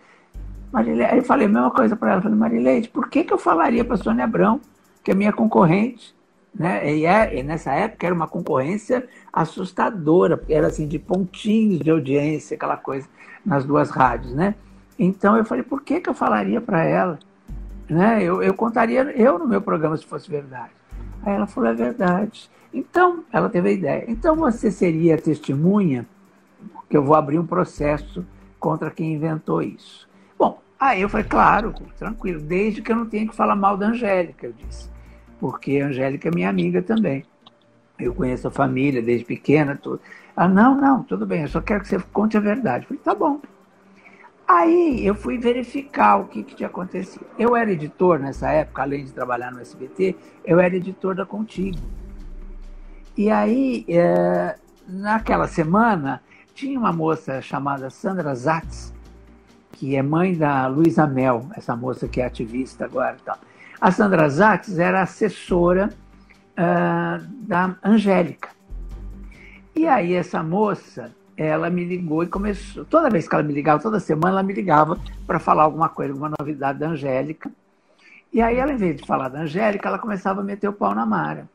Marileide. 0.73 1.13
Aí 1.13 1.19
eu 1.19 1.25
falei 1.25 1.47
a 1.47 1.51
mesma 1.51 1.71
coisa 1.71 1.97
para 1.97 2.13
ela. 2.13 2.23
Falei, 2.23 2.39
Marileide, 2.39 2.89
por 2.89 3.09
que, 3.09 3.25
que 3.25 3.33
eu 3.33 3.39
falaria 3.39 3.85
para 3.85 3.95
a 3.95 3.99
Sônia 3.99 4.25
Abrão, 4.25 4.61
que 5.03 5.11
é 5.11 5.15
minha 5.15 5.33
concorrente? 5.33 6.15
Né? 6.55 6.95
E, 6.95 7.05
é, 7.05 7.37
e, 7.39 7.43
nessa 7.43 7.73
época 7.73 8.07
era 8.07 8.15
uma 8.15 8.29
concorrência 8.29 9.09
assustadora, 9.33 10.37
porque 10.37 10.55
era 10.55 10.69
assim 10.69 10.87
de 10.87 11.01
pontinhos 11.01 11.81
de 11.81 11.91
audiência, 11.91 12.55
aquela 12.55 12.77
coisa 12.77 13.09
nas 13.45 13.65
duas 13.65 13.91
rádios, 13.91 14.33
né? 14.33 14.55
Então 14.97 15.37
eu 15.37 15.45
falei, 15.45 15.65
por 15.65 15.83
que, 15.83 16.01
que 16.01 16.09
eu 16.09 16.15
falaria 16.15 16.61
para 16.61 16.85
ela? 16.85 17.19
Né? 17.89 18.23
Eu, 18.23 18.43
eu 18.43 18.55
contaria 18.55 19.03
eu 19.17 19.39
no 19.39 19.47
meu 19.47 19.61
programa 19.61 19.97
se 19.97 20.07
fosse 20.07 20.31
verdade. 20.31 20.73
Aí 21.25 21.35
ela 21.35 21.47
falou, 21.47 21.71
é 21.71 21.75
verdade. 21.75 22.51
Então, 22.73 23.25
ela 23.33 23.49
teve 23.49 23.69
a 23.69 23.73
ideia. 23.73 24.05
Então 24.09 24.35
você 24.37 24.71
seria 24.71 25.17
testemunha, 25.17 26.07
que 26.89 26.97
eu 26.97 27.05
vou 27.05 27.15
abrir 27.15 27.39
um 27.39 27.47
processo 27.47 28.25
contra 28.59 28.91
quem 28.91 29.15
inventou 29.15 29.63
isso. 29.63 30.09
Bom, 30.39 30.61
aí 30.79 31.03
eu 31.03 31.09
falei, 31.09 31.27
claro, 31.27 31.75
tranquilo, 31.99 32.41
desde 32.41 32.83
que 32.83 32.91
eu 32.91 32.97
não 32.97 33.07
tenha 33.07 33.27
que 33.27 33.35
falar 33.35 33.57
mal 33.57 33.77
da 33.77 33.89
Angélica, 33.89 34.47
eu 34.47 34.53
disse. 34.53 34.91
Porque 35.39 35.79
a 35.79 35.87
Angélica 35.87 36.29
é 36.29 36.35
minha 36.35 36.49
amiga 36.49 36.83
também. 36.83 37.25
Eu 37.99 38.15
conheço 38.15 38.49
a 38.49 38.51
família 38.51 39.03
desde 39.03 39.25
pequena, 39.25 39.79
tudo. 39.81 40.01
Ah, 40.37 40.49
não, 40.49 40.75
não, 40.75 41.03
tudo 41.03 41.25
bem, 41.27 41.43
eu 41.43 41.49
só 41.49 41.61
quero 41.61 41.81
que 41.81 41.89
você 41.89 41.99
conte 42.13 42.37
a 42.37 42.41
verdade. 42.41 42.85
Eu 42.85 42.89
falei, 42.89 43.03
tá 43.03 43.15
bom. 43.15 43.41
Aí 44.47 45.07
eu 45.07 45.15
fui 45.15 45.39
verificar 45.39 46.17
o 46.17 46.27
que, 46.27 46.43
que 46.43 46.55
tinha 46.55 46.69
acontecido. 46.69 47.25
Eu 47.39 47.57
era 47.57 47.73
editor 47.73 48.19
nessa 48.19 48.51
época, 48.51 48.83
além 48.83 49.05
de 49.05 49.13
trabalhar 49.13 49.51
no 49.51 49.61
SBT, 49.61 50.15
eu 50.45 50.61
era 50.61 50.77
editor 50.77 51.15
da 51.15 51.25
Contigo. 51.25 51.79
E 53.17 53.31
aí, 53.31 53.85
é, 53.89 54.57
naquela 54.87 55.49
semana, 55.49 56.23
tinha 56.55 56.79
uma 56.79 56.93
moça 56.93 57.41
chamada 57.41 57.89
Sandra 57.89 58.35
Zatz, 58.35 58.93
que 59.73 59.97
é 59.97 60.03
mãe 60.03 60.37
da 60.37 60.67
Luísa 60.67 61.07
Mel, 61.07 61.49
essa 61.57 61.75
moça 61.75 62.07
que 62.07 62.21
é 62.21 62.27
ativista 62.27 62.85
agora. 62.85 63.17
A 63.81 63.91
Sandra 63.91 64.29
Zatz 64.29 64.79
era 64.79 65.03
assessora 65.03 65.91
uh, 66.53 67.25
da 67.47 67.77
Angélica. 67.83 68.51
E 69.75 69.87
aí 69.87 70.15
essa 70.15 70.43
moça 70.43 71.13
ela 71.37 71.69
me 71.71 71.85
ligou 71.85 72.23
e 72.23 72.27
começou. 72.27 72.85
Toda 72.85 73.11
vez 73.11 73.29
que 73.29 73.35
ela 73.35 73.43
me 73.43 73.53
ligava, 73.53 73.83
toda 73.83 73.99
semana 74.01 74.35
ela 74.35 74.43
me 74.43 74.53
ligava 74.53 74.99
para 75.27 75.39
falar 75.39 75.65
alguma 75.65 75.89
coisa, 75.89 76.13
alguma 76.13 76.33
novidade 76.39 76.79
da 76.79 76.89
Angélica. 76.89 77.51
E 78.33 78.41
aí 78.41 78.57
ela, 78.57 78.73
em 78.73 78.77
vez 78.77 78.97
de 78.97 79.07
falar 79.07 79.29
da 79.29 79.41
Angélica, 79.41 79.89
ela 79.89 79.99
começava 79.99 80.41
a 80.41 80.45
meter 80.45 80.69
o 80.69 80.73
pau 80.73 80.95
na 80.95 81.07
Mara. 81.07 81.49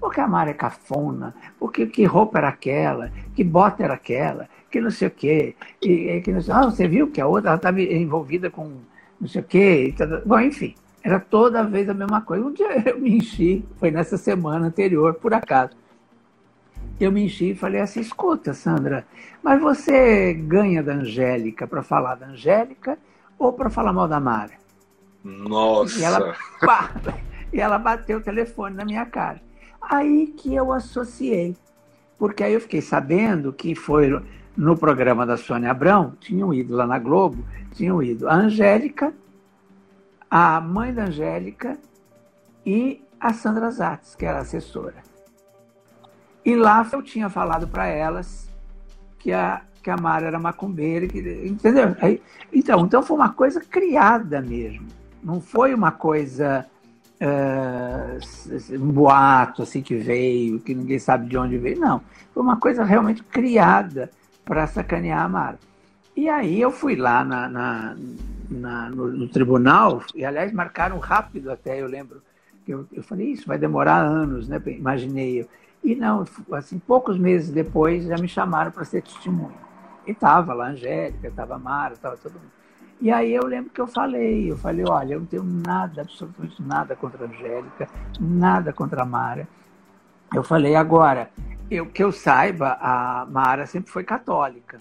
Porque 0.00 0.20
a 0.20 0.28
Mara 0.28 0.50
é 0.50 0.54
cafona, 0.54 1.34
porque 1.58 1.86
que 1.86 2.04
roupa 2.04 2.38
era 2.38 2.48
aquela, 2.48 3.10
que 3.34 3.42
bota 3.42 3.82
era 3.82 3.94
aquela, 3.94 4.48
que 4.70 4.80
não 4.80 4.90
sei 4.90 5.08
o 5.08 5.10
quê. 5.10 5.56
E, 5.80 6.20
que 6.20 6.32
não 6.32 6.40
sei, 6.40 6.54
ah, 6.54 6.64
você 6.64 6.86
viu 6.86 7.10
que 7.10 7.20
a 7.20 7.26
outra 7.26 7.54
estava 7.54 7.80
envolvida 7.80 8.50
com 8.50 8.80
não 9.20 9.28
sei 9.28 9.40
o 9.40 9.44
quê. 9.44 9.94
Bom, 10.26 10.40
enfim, 10.40 10.74
era 11.02 11.18
toda 11.18 11.62
vez 11.62 11.88
a 11.88 11.94
mesma 11.94 12.20
coisa. 12.20 12.44
Um 12.44 12.52
dia 12.52 12.82
eu 12.88 13.00
me 13.00 13.16
enchi, 13.16 13.64
foi 13.76 13.90
nessa 13.90 14.16
semana 14.16 14.66
anterior, 14.66 15.14
por 15.14 15.32
acaso 15.32 15.83
eu 17.00 17.10
me 17.10 17.24
enchi 17.24 17.50
e 17.50 17.54
falei 17.54 17.80
assim: 17.80 18.00
escuta, 18.00 18.54
Sandra, 18.54 19.06
mas 19.42 19.60
você 19.60 20.32
ganha 20.34 20.82
da 20.82 20.94
Angélica 20.94 21.66
para 21.66 21.82
falar 21.82 22.14
da 22.14 22.26
Angélica 22.26 22.98
ou 23.38 23.52
para 23.52 23.70
falar 23.70 23.92
mal 23.92 24.08
da 24.08 24.20
Mara? 24.20 24.52
Nossa! 25.22 25.98
E 25.98 26.02
ela, 26.02 26.36
pá, 26.60 26.90
e 27.52 27.60
ela 27.60 27.78
bateu 27.78 28.18
o 28.18 28.22
telefone 28.22 28.76
na 28.76 28.84
minha 28.84 29.06
cara. 29.06 29.40
Aí 29.80 30.28
que 30.28 30.54
eu 30.54 30.72
associei, 30.72 31.56
porque 32.18 32.42
aí 32.42 32.54
eu 32.54 32.60
fiquei 32.60 32.80
sabendo 32.80 33.52
que 33.52 33.74
foi 33.74 34.22
no 34.56 34.76
programa 34.76 35.26
da 35.26 35.36
Sônia 35.36 35.70
Abrão, 35.70 36.14
tinham 36.20 36.54
ido 36.54 36.74
lá 36.74 36.86
na 36.86 36.98
Globo, 36.98 37.44
tinham 37.72 38.02
ido 38.02 38.28
a 38.28 38.34
Angélica, 38.34 39.12
a 40.30 40.60
mãe 40.60 40.92
da 40.92 41.04
Angélica 41.04 41.76
e 42.64 43.02
a 43.20 43.32
Sandra 43.32 43.70
Zatz, 43.70 44.14
que 44.14 44.24
era 44.24 44.38
assessora. 44.38 45.03
E 46.44 46.54
lá 46.54 46.86
eu 46.92 47.02
tinha 47.02 47.28
falado 47.30 47.66
para 47.66 47.86
elas 47.86 48.48
que 49.18 49.32
a, 49.32 49.62
que 49.82 49.90
a 49.90 49.96
Mara 49.96 50.26
era 50.26 50.38
macumbeira, 50.38 51.06
que, 51.06 51.18
entendeu? 51.46 51.96
Aí, 52.00 52.20
então, 52.52 52.84
então 52.84 53.02
foi 53.02 53.16
uma 53.16 53.32
coisa 53.32 53.60
criada 53.60 54.40
mesmo. 54.40 54.86
Não 55.22 55.40
foi 55.40 55.72
uma 55.72 55.90
coisa, 55.90 56.66
uh, 57.20 58.74
um 58.74 58.92
boato 58.92 59.62
assim 59.62 59.80
que 59.80 59.94
veio, 59.94 60.60
que 60.60 60.74
ninguém 60.74 60.98
sabe 60.98 61.28
de 61.28 61.38
onde 61.38 61.56
veio. 61.56 61.80
Não. 61.80 62.02
Foi 62.34 62.42
uma 62.42 62.58
coisa 62.58 62.84
realmente 62.84 63.22
criada 63.22 64.10
para 64.44 64.66
sacanear 64.66 65.24
a 65.24 65.28
Mara. 65.28 65.58
E 66.16 66.28
aí 66.28 66.60
eu 66.60 66.70
fui 66.70 66.94
lá 66.94 67.24
na, 67.24 67.48
na, 67.48 67.96
na 68.50 68.90
no, 68.90 69.08
no, 69.08 69.28
tribunal, 69.28 70.02
e 70.14 70.24
aliás 70.24 70.52
marcaram 70.52 70.98
rápido 70.98 71.50
até, 71.50 71.80
eu 71.80 71.88
lembro. 71.88 72.22
que 72.64 72.72
Eu, 72.72 72.86
eu 72.92 73.02
falei, 73.02 73.32
isso 73.32 73.46
vai 73.46 73.58
demorar 73.58 73.96
anos, 73.96 74.46
né? 74.46 74.60
Imaginei 74.66 75.40
eu. 75.40 75.48
E 75.84 75.94
não, 75.94 76.24
assim, 76.52 76.78
poucos 76.78 77.18
meses 77.18 77.50
depois 77.50 78.04
já 78.06 78.16
me 78.16 78.26
chamaram 78.26 78.70
para 78.70 78.84
ser 78.86 79.02
testemunha. 79.02 79.62
E 80.06 80.12
estava 80.12 80.54
lá 80.54 80.68
a 80.68 80.70
Angélica, 80.70 81.28
estava 81.28 81.56
a 81.56 81.58
Mara, 81.58 81.92
estava 81.92 82.16
todo 82.16 82.32
mundo. 82.32 82.52
E 83.00 83.10
aí 83.10 83.34
eu 83.34 83.44
lembro 83.44 83.70
que 83.70 83.80
eu 83.80 83.86
falei, 83.86 84.50
eu 84.50 84.56
falei, 84.56 84.84
olha, 84.88 85.14
eu 85.14 85.20
não 85.20 85.26
tenho 85.26 85.44
nada, 85.44 86.00
absolutamente 86.00 86.62
nada 86.62 86.96
contra 86.96 87.24
a 87.24 87.28
Angélica, 87.28 87.86
nada 88.18 88.72
contra 88.72 89.02
a 89.02 89.04
Mara. 89.04 89.46
Eu 90.34 90.42
falei, 90.42 90.74
agora, 90.74 91.30
eu, 91.70 91.84
que 91.86 92.02
eu 92.02 92.10
saiba, 92.10 92.78
a 92.80 93.26
Mara 93.30 93.66
sempre 93.66 93.90
foi 93.90 94.04
católica. 94.04 94.80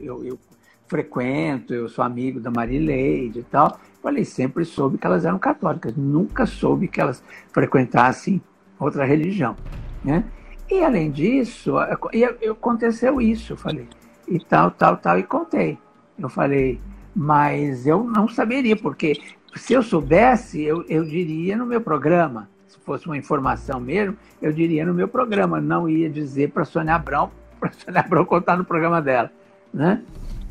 Eu, 0.00 0.24
eu 0.24 0.38
frequento, 0.86 1.74
eu 1.74 1.90
sou 1.90 2.02
amigo 2.02 2.40
da 2.40 2.50
Marileide 2.50 3.40
e 3.40 3.44
tal. 3.44 3.78
Falei, 4.02 4.24
sempre 4.24 4.64
soube 4.64 4.96
que 4.96 5.06
elas 5.06 5.26
eram 5.26 5.38
católicas, 5.38 5.94
nunca 5.94 6.46
soube 6.46 6.88
que 6.88 7.00
elas 7.00 7.22
frequentassem 7.52 8.40
outra 8.78 9.04
religião. 9.04 9.54
Né? 10.02 10.24
E 10.70 10.84
além 10.84 11.10
disso, 11.10 11.74
e 12.12 12.24
aconteceu 12.24 13.20
isso, 13.20 13.54
eu 13.54 13.56
falei, 13.56 13.88
e 14.26 14.38
tal, 14.38 14.70
tal, 14.70 14.96
tal, 14.98 15.18
e 15.18 15.22
contei. 15.22 15.78
Eu 16.18 16.28
falei, 16.28 16.78
mas 17.16 17.86
eu 17.86 18.04
não 18.04 18.28
saberia, 18.28 18.76
porque 18.76 19.20
se 19.56 19.72
eu 19.72 19.82
soubesse, 19.82 20.62
eu, 20.62 20.84
eu 20.88 21.04
diria 21.04 21.56
no 21.56 21.64
meu 21.64 21.80
programa. 21.80 22.48
Se 22.66 22.78
fosse 22.80 23.06
uma 23.06 23.16
informação 23.16 23.80
mesmo, 23.80 24.16
eu 24.42 24.52
diria 24.52 24.84
no 24.84 24.92
meu 24.92 25.08
programa, 25.08 25.60
não 25.60 25.88
ia 25.88 26.10
dizer 26.10 26.50
para 26.50 26.64
Sônia 26.64 26.94
Abrão, 26.94 27.30
para 27.58 27.72
Sônia 27.72 28.00
Abrão 28.00 28.24
contar 28.24 28.56
no 28.56 28.64
programa 28.64 29.00
dela. 29.00 29.30
Né? 29.72 30.02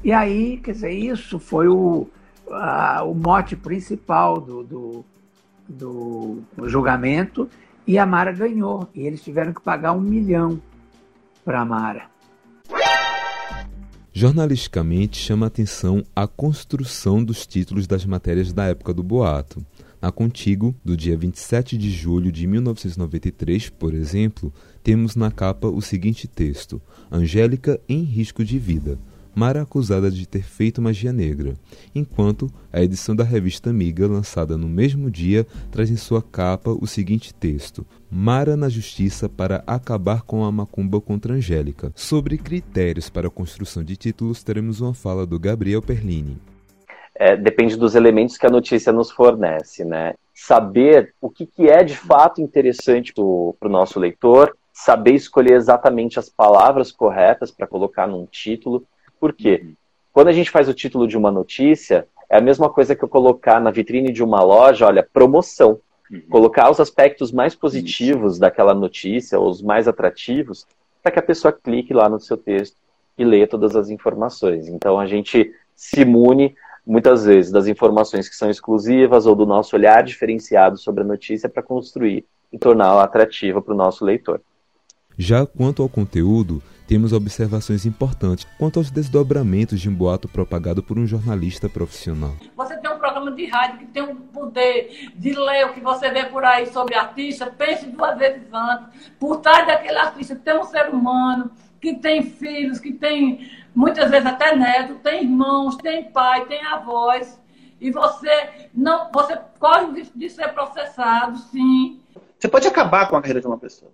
E 0.04 0.12
aí, 0.12 0.58
quer 0.58 0.72
dizer, 0.72 0.92
isso 0.92 1.38
foi 1.38 1.68
o, 1.68 2.08
a, 2.52 3.04
o 3.04 3.14
mote 3.14 3.56
principal 3.56 4.42
do, 4.42 4.64
do, 4.64 5.06
do 5.68 6.44
julgamento 6.66 7.48
e 7.88 7.98
a 7.98 8.06
Mara 8.06 8.32
ganhou. 8.32 8.88
E 8.94 9.08
eles 9.08 9.24
tiveram 9.24 9.54
que 9.54 9.62
pagar 9.62 9.94
um 9.94 10.02
milhão 10.02 10.62
para 11.46 11.62
a 11.62 11.66
Mara. 11.66 12.10
Jornalisticamente, 14.12 15.18
chama 15.18 15.46
atenção 15.46 16.04
a 16.16 16.28
construção 16.28 17.24
dos 17.24 17.46
títulos 17.46 17.88
das 17.88 18.04
matérias 18.06 18.52
da 18.52 18.66
época 18.66 18.94
do 18.94 19.04
boato. 19.04 19.64
Na 20.02 20.12
Contigo, 20.12 20.76
do 20.84 20.98
dia 20.98 21.16
27 21.16 21.78
de 21.78 21.90
julho 21.90 22.32
de 22.32 22.46
1993, 22.46 23.70
por 23.70 23.94
exemplo, 23.94 24.52
temos 24.84 25.16
na 25.16 25.32
capa 25.32 25.68
o 25.68 25.82
seguinte 25.82 26.28
texto: 26.28 26.82
Angélica 27.12 27.80
em 27.88 28.02
risco 28.02 28.44
de 28.44 28.60
vida. 28.60 28.98
Mara 29.38 29.62
acusada 29.62 30.10
de 30.10 30.28
ter 30.28 30.42
feito 30.42 30.82
magia 30.82 31.14
negra, 31.14 31.54
enquanto 31.94 32.50
a 32.74 32.82
edição 32.82 33.16
da 33.16 33.24
revista 33.24 33.70
Amiga, 33.70 34.08
lançada 34.08 34.58
no 34.58 34.68
mesmo 34.68 35.12
dia, 35.12 35.46
traz 35.72 35.92
em 35.92 35.96
sua 35.96 36.24
capa 36.24 36.72
o 36.72 36.88
seguinte 36.88 37.32
texto: 37.36 37.86
Mara 38.10 38.58
na 38.58 38.68
justiça 38.68 39.30
para 39.30 39.64
acabar 39.68 40.24
com 40.24 40.44
a 40.44 40.52
macumba 40.52 41.00
contra 41.00 41.36
Angélica. 41.36 41.92
Sobre 41.94 42.40
critérios 42.40 43.12
para 43.12 43.28
a 43.28 43.30
construção 43.30 43.84
de 43.84 43.96
títulos, 43.96 44.44
teremos 44.44 44.82
uma 44.82 44.96
fala 44.96 45.24
do 45.24 45.40
Gabriel 45.40 45.84
Perlini. 45.84 46.40
É, 47.14 47.38
depende 47.38 47.78
dos 47.78 47.94
elementos 47.94 48.40
que 48.40 48.48
a 48.48 48.50
notícia 48.50 48.92
nos 48.92 49.12
fornece, 49.12 49.86
né? 49.86 50.16
Saber 50.34 51.14
o 51.22 51.30
que, 51.30 51.46
que 51.46 51.70
é 51.70 51.84
de 51.84 51.96
fato 51.96 52.42
interessante 52.42 53.14
para 53.14 53.24
o 53.24 53.70
nosso 53.70 54.00
leitor, 54.00 54.58
saber 54.74 55.14
escolher 55.14 55.54
exatamente 55.54 56.18
as 56.18 56.28
palavras 56.28 56.92
corretas 56.92 57.52
para 57.52 57.68
colocar 57.68 58.08
num 58.08 58.26
título, 58.26 58.84
por 59.20 59.34
quê? 59.34 59.62
Uhum. 59.64 59.74
Quando 60.12 60.30
a 60.30 60.34
gente 60.34 60.50
faz 60.50 60.68
o 60.68 60.74
título 60.74 61.08
de 61.08 61.18
uma 61.18 61.32
notícia, 61.32 62.08
é 62.30 62.38
a 62.38 62.42
mesma 62.42 62.70
coisa 62.70 62.96
que 62.96 63.04
eu 63.04 63.10
colocar 63.10 63.60
na 63.60 63.72
vitrine 63.72 64.12
de 64.12 64.24
uma 64.24 64.42
loja, 64.42 64.86
olha, 64.86 65.04
promoção. 65.04 65.80
Uhum. 66.12 66.22
Colocar 66.30 66.70
os 66.70 66.80
aspectos 66.80 67.32
mais 67.32 67.56
positivos 67.56 68.34
Isso. 68.34 68.42
daquela 68.42 68.74
notícia, 68.74 69.40
os 69.40 69.62
mais 69.62 69.88
atrativos, 69.88 70.66
para 71.04 71.12
que 71.12 71.20
a 71.20 71.24
pessoa 71.24 71.52
clique 71.52 71.94
lá 71.94 72.10
no 72.10 72.20
seu 72.20 72.38
texto 72.38 72.78
e 73.18 73.24
leia 73.24 73.48
todas 73.48 73.76
as 73.76 73.90
informações. 73.90 74.68
Então 74.68 75.00
a 75.00 75.06
gente 75.06 75.54
se 75.76 76.02
imune 76.02 76.56
muitas 76.86 77.26
vezes 77.26 77.52
das 77.52 77.68
informações 77.68 78.30
que 78.30 78.36
são 78.36 78.50
exclusivas 78.50 79.26
ou 79.26 79.36
do 79.36 79.46
nosso 79.46 79.76
olhar 79.76 80.04
diferenciado 80.04 80.78
sobre 80.78 81.04
a 81.04 81.08
notícia 81.08 81.50
para 81.50 81.62
construir 81.62 82.26
e 82.52 82.58
torná-la 82.58 83.04
atrativa 83.04 83.62
para 83.62 83.74
o 83.74 83.78
nosso 83.78 84.06
leitor. 84.06 84.42
Já 85.18 85.46
quanto 85.46 85.82
ao 85.82 85.90
conteúdo, 85.90 86.62
temos 86.88 87.12
observações 87.12 87.86
importantes 87.86 88.48
quanto 88.58 88.80
aos 88.80 88.90
desdobramentos 88.90 89.80
de 89.80 89.90
um 89.90 89.94
boato 89.94 90.28
propagado 90.28 90.82
por 90.82 90.98
um 90.98 91.06
jornalista 91.06 91.68
profissional. 91.68 92.34
Você 92.56 92.78
tem 92.78 92.90
um 92.90 92.98
programa 92.98 93.32
de 93.32 93.46
rádio 93.46 93.80
que 93.80 93.86
tem 93.88 94.04
o 94.04 94.16
poder 94.16 95.12
de 95.14 95.34
ler 95.34 95.66
o 95.66 95.74
que 95.74 95.82
você 95.82 96.10
vê 96.10 96.26
por 96.26 96.46
aí 96.46 96.66
sobre 96.68 96.96
artista, 96.96 97.46
pense 97.48 97.86
duas 97.88 98.18
vezes 98.18 98.44
antes. 98.54 99.12
Por 99.20 99.42
trás 99.42 99.68
daquele 99.68 99.98
artista 99.98 100.36
tem 100.36 100.58
um 100.58 100.64
ser 100.64 100.90
humano 100.90 101.52
que 101.82 101.96
tem 101.96 102.24
filhos, 102.24 102.80
que 102.80 102.94
tem 102.94 103.52
muitas 103.76 104.10
vezes 104.10 104.26
até 104.26 104.56
netos, 104.56 104.98
tem 105.04 105.24
irmãos, 105.24 105.76
tem 105.78 106.06
pai, 106.06 106.46
tem 106.46 106.66
avós. 106.66 107.40
E 107.80 107.92
você 107.92 108.68
não, 108.74 109.12
você 109.12 109.38
corre 109.60 109.94
de, 109.94 110.12
de 110.16 110.30
ser 110.30 110.48
processado, 110.54 111.38
sim. 111.38 112.00
Você 112.40 112.48
pode 112.48 112.68
acabar 112.68 113.08
com 113.08 113.16
a 113.16 113.22
carreira 113.22 113.42
de 113.42 113.46
uma 113.46 113.58
pessoa. 113.58 113.92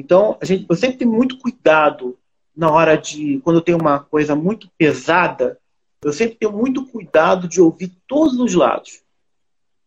Então, 0.00 0.38
a 0.40 0.44
gente, 0.46 0.64
eu 0.66 0.74
sempre 0.74 0.96
tenho 0.96 1.12
muito 1.12 1.38
cuidado 1.38 2.18
na 2.56 2.70
hora 2.70 2.96
de. 2.96 3.38
Quando 3.44 3.56
eu 3.56 3.62
tenho 3.62 3.78
uma 3.78 4.00
coisa 4.00 4.34
muito 4.34 4.66
pesada, 4.78 5.58
eu 6.02 6.10
sempre 6.10 6.36
tenho 6.36 6.52
muito 6.52 6.86
cuidado 6.86 7.46
de 7.46 7.60
ouvir 7.60 7.92
todos 8.08 8.40
os 8.40 8.54
lados. 8.54 9.02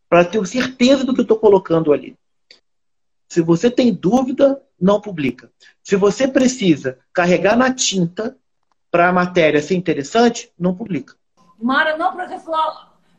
Para 0.08 0.24
ter 0.24 0.46
certeza 0.46 1.04
do 1.04 1.16
que 1.16 1.22
eu 1.22 1.24
estou 1.24 1.40
colocando 1.40 1.92
ali. 1.92 2.16
Se 3.28 3.42
você 3.42 3.72
tem 3.72 3.92
dúvida, 3.92 4.62
não 4.80 5.02
publica. 5.02 5.52
Se 5.82 5.96
você 5.96 6.28
precisa 6.28 7.00
carregar 7.12 7.58
na 7.58 7.74
tinta 7.74 8.38
para 8.92 9.10
a 9.10 9.14
matéria 9.14 9.64
ser 9.64 9.74
interessante, 9.74 10.52
não 10.60 10.76
publica. 10.76 11.16
Mara 11.60 11.98
não 11.98 12.14
processou 12.14 12.54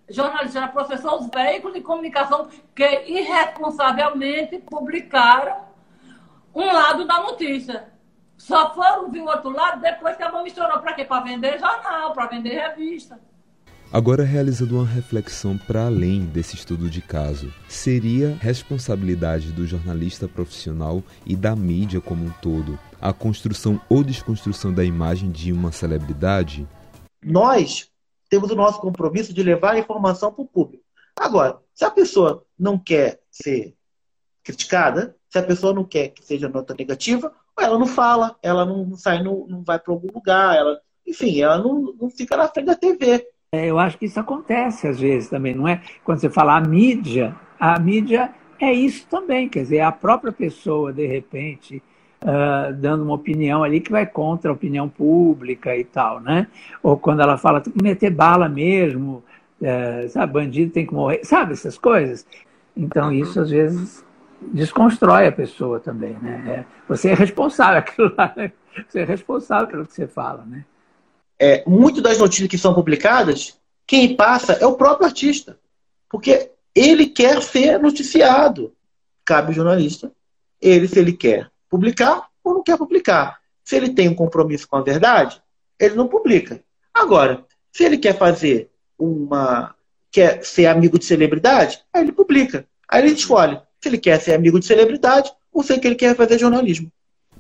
jornalista, 0.09 0.59
ela 0.59 0.69
processou 0.69 1.19
os 1.19 1.29
veículos 1.29 1.75
de 1.75 1.81
comunicação 1.81 2.49
que 2.77 2.85
irresponsavelmente 3.07 4.59
publicaram 4.59 5.74
um 6.55 6.73
lado 6.73 7.07
da 7.07 7.21
notícia. 7.21 7.93
Só 8.37 8.75
foram 8.75 9.11
ver 9.11 9.21
o 9.21 9.27
outro 9.27 9.51
lado 9.51 9.81
depois 9.81 10.17
que 10.17 10.23
a 10.23 10.31
mão 10.31 10.43
misturou. 10.43 10.79
Para 10.81 10.95
quê? 10.95 11.05
Para 11.05 11.25
vender 11.25 11.59
jornal, 11.59 12.13
para 12.13 12.27
vender 12.27 12.51
revista. 12.51 13.19
Agora, 13.93 14.25
realizando 14.25 14.77
uma 14.77 14.87
reflexão 14.87 15.57
para 15.57 15.87
além 15.87 16.27
desse 16.27 16.57
estudo 16.57 16.91
de 16.91 17.01
caso, 17.01 17.53
seria 17.69 18.37
responsabilidade 18.41 19.53
do 19.53 19.65
jornalista 19.67 20.27
profissional 20.27 21.01
e 21.25 21.37
da 21.37 21.55
mídia 21.55 22.01
como 22.01 22.25
um 22.25 22.31
todo 22.43 22.77
a 23.01 23.13
construção 23.13 23.81
ou 23.89 24.03
desconstrução 24.03 24.73
da 24.73 24.83
imagem 24.83 25.31
de 25.31 25.53
uma 25.53 25.71
celebridade? 25.71 26.67
Nós 27.23 27.89
temos 28.29 28.51
o 28.51 28.57
nosso 28.57 28.81
compromisso 28.81 29.33
de 29.33 29.43
levar 29.43 29.75
a 29.75 29.79
informação 29.79 30.33
para 30.33 30.43
o 30.43 30.49
público. 30.49 30.83
Agora, 31.15 31.59
se 31.75 31.85
a 31.85 31.91
pessoa 31.91 32.45
não 32.59 32.79
quer 32.79 33.21
ser 33.31 33.77
criticada, 34.43 35.15
se 35.35 35.39
a 35.41 35.43
pessoa 35.43 35.75
não 35.75 35.83
quer 35.83 36.11
que 36.11 36.25
seja 36.25 36.49
nota 36.49 36.77
negativa, 36.79 37.33
ela 37.59 37.77
não 37.77 37.89
fala, 37.89 38.37
ela 38.41 38.65
não 38.65 38.95
sai, 38.95 39.21
não, 39.21 39.45
não 39.49 39.65
vai 39.65 39.81
para 39.81 39.93
algum 39.93 40.07
lugar, 40.15 40.57
ela, 40.57 40.79
enfim, 41.05 41.41
ela 41.41 41.59
não, 41.59 41.93
não 42.01 42.09
fica 42.09 42.37
na 42.37 42.47
frente 42.47 42.67
da 42.67 42.77
TV. 42.77 43.27
É, 43.51 43.67
eu 43.67 43.77
acho 43.77 43.99
que 43.99 44.07
isso 44.07 44.21
acontece 44.21 44.87
às 44.87 45.01
vezes 45.01 45.29
também, 45.29 45.53
não 45.53 45.67
é? 45.67 45.83
Quando 46.05 46.21
você 46.21 46.31
fala 46.31 46.57
a 46.57 46.61
mídia, 46.61 47.35
a 47.59 47.81
mídia 47.81 48.33
é 48.61 48.73
isso 48.73 49.09
também, 49.09 49.49
quer 49.49 49.63
dizer, 49.63 49.79
é 49.79 49.83
a 49.83 49.91
própria 49.91 50.31
pessoa, 50.31 50.93
de 50.93 51.05
repente, 51.05 51.83
uh, 52.23 52.73
dando 52.73 53.03
uma 53.03 53.15
opinião 53.15 53.65
ali 53.65 53.81
que 53.81 53.91
vai 53.91 54.07
contra 54.07 54.53
a 54.53 54.55
opinião 54.55 54.89
pública 54.89 55.77
e 55.77 55.83
tal, 55.83 56.21
né? 56.21 56.47
Ou 56.81 56.97
quando 56.97 57.23
ela 57.23 57.37
fala, 57.37 57.61
tem 57.61 57.73
que 57.73 57.83
meter 57.83 58.11
bala 58.11 58.49
mesmo, 58.49 59.25
uh, 59.61 60.09
sabe, 60.11 60.33
bandido 60.33 60.71
tem 60.71 60.87
que 60.87 60.95
morrer, 60.95 61.25
sabe, 61.25 61.55
essas 61.55 61.77
coisas. 61.77 62.25
Então, 62.77 63.11
isso 63.11 63.41
às 63.41 63.51
vezes 63.51 64.05
desconstrói 64.53 65.27
a 65.27 65.33
pessoa 65.33 65.81
também, 65.81 66.15
né? 66.21 66.45
É, 66.47 66.65
você 66.89 67.11
é 67.11 67.15
responsável 67.15 67.79
aquilo 67.81 68.15
lá, 68.17 68.33
né? 68.37 68.53
Você 68.89 69.01
é 69.01 69.05
responsável 69.05 69.69
pelo 69.69 69.87
que 69.87 69.93
você 69.93 70.07
fala, 70.07 70.45
né? 70.45 70.65
É, 71.39 71.65
muito 71.67 72.01
das 72.01 72.19
notícias 72.19 72.49
que 72.49 72.59
são 72.59 72.75
publicadas, 72.75 73.59
quem 73.87 74.17
passa 74.17 74.55
é 74.55 74.67
o 74.67 74.77
próprio 74.77 75.07
artista. 75.07 75.59
Porque 76.09 76.51
ele 76.75 77.07
quer 77.07 77.43
ser 77.43 77.79
noticiado. 77.79 78.73
Cabe 79.25 79.53
jornalista. 79.53 80.13
Ele, 80.61 80.89
se 80.89 80.99
ele 80.99 81.13
quer 81.13 81.51
publicar 81.69 82.29
ou 82.43 82.55
não 82.55 82.63
quer 82.63 82.77
publicar. 82.77 83.41
Se 83.65 83.77
ele 83.77 83.91
tem 83.91 84.09
um 84.09 84.15
compromisso 84.15 84.69
com 84.69 84.77
a 84.77 84.83
verdade, 84.83 85.43
ele 85.79 85.95
não 85.95 86.07
publica. 86.07 86.63
Agora, 86.93 87.45
se 87.73 87.85
ele 87.85 87.99
quer 87.99 88.17
fazer 88.17 88.71
uma. 88.99 89.75
quer 90.11 90.45
ser 90.45 90.67
amigo 90.67 90.99
de 90.99 91.05
celebridade, 91.05 91.83
aí 91.93 92.03
ele 92.03 92.13
publica. 92.13 92.67
Aí 92.89 93.03
ele 93.03 93.15
escolhe 93.15 93.61
se 93.85 93.89
ele 93.91 93.99
quer 93.99 94.19
ser 94.19 94.33
amigo 94.33 94.59
de 94.59 94.65
celebridade 94.65 95.31
ou 95.53 95.63
se 95.63 95.75
ele 95.75 95.95
quer 95.95 96.17
fazer 96.17 96.39
jornalismo. 96.39 96.91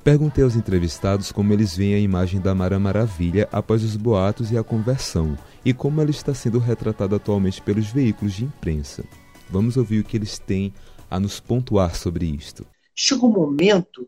Perguntei 0.05 0.45
aos 0.45 0.55
entrevistados 0.55 1.33
como 1.33 1.51
eles 1.55 1.75
veem 1.75 1.95
a 1.95 1.99
imagem 1.99 2.39
da 2.39 2.55
Mara 2.55 2.79
Maravilha 2.79 3.49
após 3.51 3.83
os 3.83 3.97
boatos 3.97 4.53
e 4.53 4.59
a 4.59 4.63
conversão, 4.63 5.39
e 5.65 5.73
como 5.73 6.03
ela 6.03 6.11
está 6.11 6.35
sendo 6.35 6.59
retratada 6.59 7.17
atualmente 7.17 7.63
pelos 7.63 7.87
veículos 7.87 8.35
de 8.35 8.45
imprensa. 8.45 9.03
Vamos 9.49 9.79
ouvir 9.79 10.01
o 10.01 10.05
que 10.05 10.19
eles 10.19 10.39
têm 10.39 10.75
a 11.11 11.19
nos 11.19 11.41
pontuar 11.41 11.97
sobre 11.97 12.27
isto. 12.27 12.67
Chega 12.95 13.25
um 13.25 13.33
momento 13.33 14.07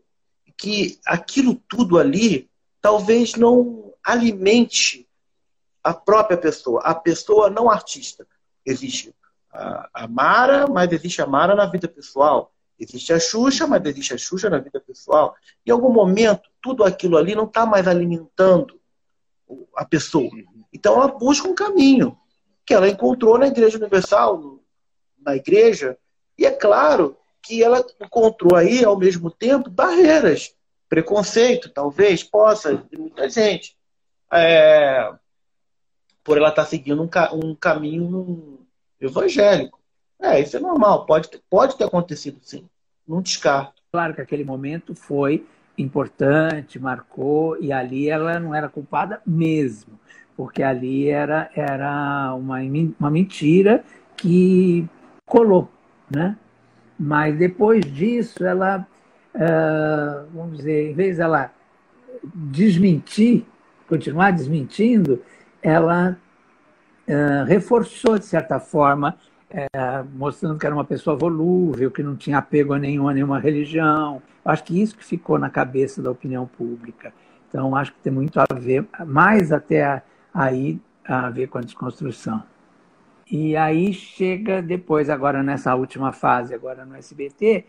que 0.55 0.99
aquilo 1.07 1.55
tudo 1.67 1.97
ali 1.97 2.47
talvez 2.79 3.33
não 3.33 3.91
alimente 4.03 5.07
a 5.83 5.91
própria 5.91 6.37
pessoa, 6.37 6.81
a 6.81 6.93
pessoa 6.93 7.49
não 7.49 7.67
artista. 7.67 8.27
Existe 8.63 9.11
a, 9.93 10.07
Mara, 10.07 10.67
mas 10.67 10.91
existe 10.91 11.21
a 11.21 11.27
Mara 11.27 11.55
na 11.55 11.65
vida 11.65 11.87
pessoal. 11.87 12.51
Existe 12.79 13.11
a 13.11 13.19
Xuxa, 13.19 13.65
mas 13.65 13.83
existe 13.85 14.13
a 14.13 14.17
Xuxa 14.17 14.49
na 14.49 14.59
vida 14.59 14.79
pessoal. 14.79 15.35
Em 15.65 15.71
algum 15.71 15.91
momento, 15.91 16.49
tudo 16.61 16.83
aquilo 16.83 17.17
ali 17.17 17.33
não 17.33 17.45
está 17.45 17.65
mais 17.65 17.87
alimentando 17.87 18.79
a 19.75 19.83
pessoa. 19.83 20.29
Então 20.71 20.95
ela 20.95 21.07
busca 21.07 21.47
um 21.47 21.55
caminho 21.55 22.17
que 22.65 22.73
ela 22.73 22.87
encontrou 22.87 23.37
na 23.37 23.47
Igreja 23.47 23.77
Universal, 23.77 24.59
na 25.19 25.35
igreja, 25.35 25.97
e 26.37 26.45
é 26.45 26.51
claro 26.51 27.17
que 27.41 27.63
ela 27.63 27.83
encontrou 28.01 28.55
aí, 28.55 28.83
ao 28.83 28.97
mesmo 28.97 29.31
tempo, 29.31 29.69
barreiras, 29.69 30.53
preconceito, 30.89 31.69
talvez, 31.69 32.23
possa, 32.23 32.75
de 32.75 32.97
muita 32.97 33.29
gente. 33.29 33.75
É, 34.31 35.09
por 36.23 36.37
ela 36.37 36.49
estar 36.49 36.63
tá 36.63 36.69
seguindo 36.69 37.01
um, 37.01 37.09
um 37.33 37.55
caminho 37.55 38.56
evangélico. 38.99 39.79
É, 40.19 40.39
isso 40.39 40.57
é 40.57 40.59
normal, 40.59 41.05
pode, 41.05 41.29
pode 41.49 41.77
ter 41.77 41.83
acontecido 41.83 42.39
sim, 42.41 42.67
não 43.07 43.21
descarto. 43.21 43.81
Claro 43.91 44.15
que 44.15 44.21
aquele 44.21 44.43
momento 44.43 44.95
foi 44.95 45.45
importante, 45.77 46.79
marcou, 46.79 47.57
e 47.61 47.71
ali 47.71 48.09
ela 48.09 48.39
não 48.39 48.53
era 48.53 48.67
culpada 48.67 49.21
mesmo, 49.25 49.99
porque 50.35 50.63
ali 50.63 51.07
era, 51.07 51.49
era 51.55 52.33
uma, 52.33 52.57
uma 52.99 53.11
mentira 53.11 53.83
que 54.15 54.87
colou, 55.25 55.69
né? 56.09 56.35
Mas 56.99 57.37
depois 57.37 57.85
disso, 57.85 58.43
ela, 58.43 58.87
uh, 59.35 60.27
vamos 60.33 60.57
dizer, 60.57 60.91
em 60.91 60.93
vez 60.95 61.17
dela 61.17 61.51
desmentir, 62.33 63.45
continuar 63.87 64.31
desmentindo, 64.31 65.21
ela 65.61 66.17
uh, 67.07 67.45
reforçou, 67.45 68.17
de 68.17 68.25
certa 68.25 68.59
forma, 68.59 69.15
uh, 69.51 70.07
mostrando 70.15 70.59
que 70.59 70.65
era 70.65 70.75
uma 70.75 70.85
pessoa 70.85 71.15
volúvel, 71.15 71.91
que 71.91 72.03
não 72.03 72.15
tinha 72.15 72.37
apego 72.37 72.73
a 72.73 72.79
nenhuma, 72.79 73.13
nenhuma 73.13 73.39
religião. 73.39 74.21
Acho 74.43 74.63
que 74.63 74.81
isso 74.81 74.97
que 74.97 75.05
ficou 75.05 75.37
na 75.37 75.49
cabeça 75.49 76.01
da 76.01 76.11
opinião 76.11 76.45
pública. 76.45 77.13
Então, 77.49 77.75
acho 77.75 77.93
que 77.93 77.99
tem 77.99 78.11
muito 78.11 78.39
a 78.39 78.45
ver, 78.53 78.85
mais 79.05 79.51
até 79.51 80.03
aí, 80.33 80.79
a 81.05 81.29
ver 81.29 81.47
com 81.47 81.57
a 81.57 81.61
desconstrução. 81.61 82.43
E 83.29 83.57
aí 83.57 83.93
chega 83.93 84.61
depois, 84.61 85.09
agora 85.09 85.43
nessa 85.43 85.75
última 85.75 86.13
fase, 86.13 86.53
agora 86.53 86.85
no 86.85 86.95
SBT, 86.95 87.65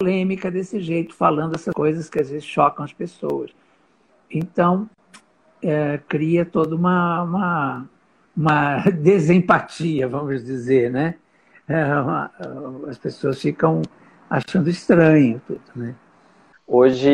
polêmica 0.00 0.50
desse 0.50 0.80
jeito, 0.80 1.14
falando 1.14 1.54
essas 1.54 1.72
coisas 1.72 2.10
que 2.10 2.20
às 2.20 2.28
vezes 2.28 2.44
chocam 2.44 2.84
as 2.84 2.92
pessoas. 2.92 3.52
Então, 4.28 4.90
é, 5.62 5.98
cria 6.08 6.44
toda 6.44 6.74
uma, 6.74 7.22
uma, 7.22 7.88
uma 8.40 8.78
desempatia, 8.90 10.08
vamos 10.08 10.42
dizer, 10.42 10.90
né? 10.90 11.16
É 11.68 11.84
as 12.88 12.98
pessoas 12.98 13.40
ficam 13.40 13.82
achando 14.28 14.68
estranho 14.68 15.40
tudo, 15.46 15.60
né? 15.76 15.94
Hoje 16.66 17.10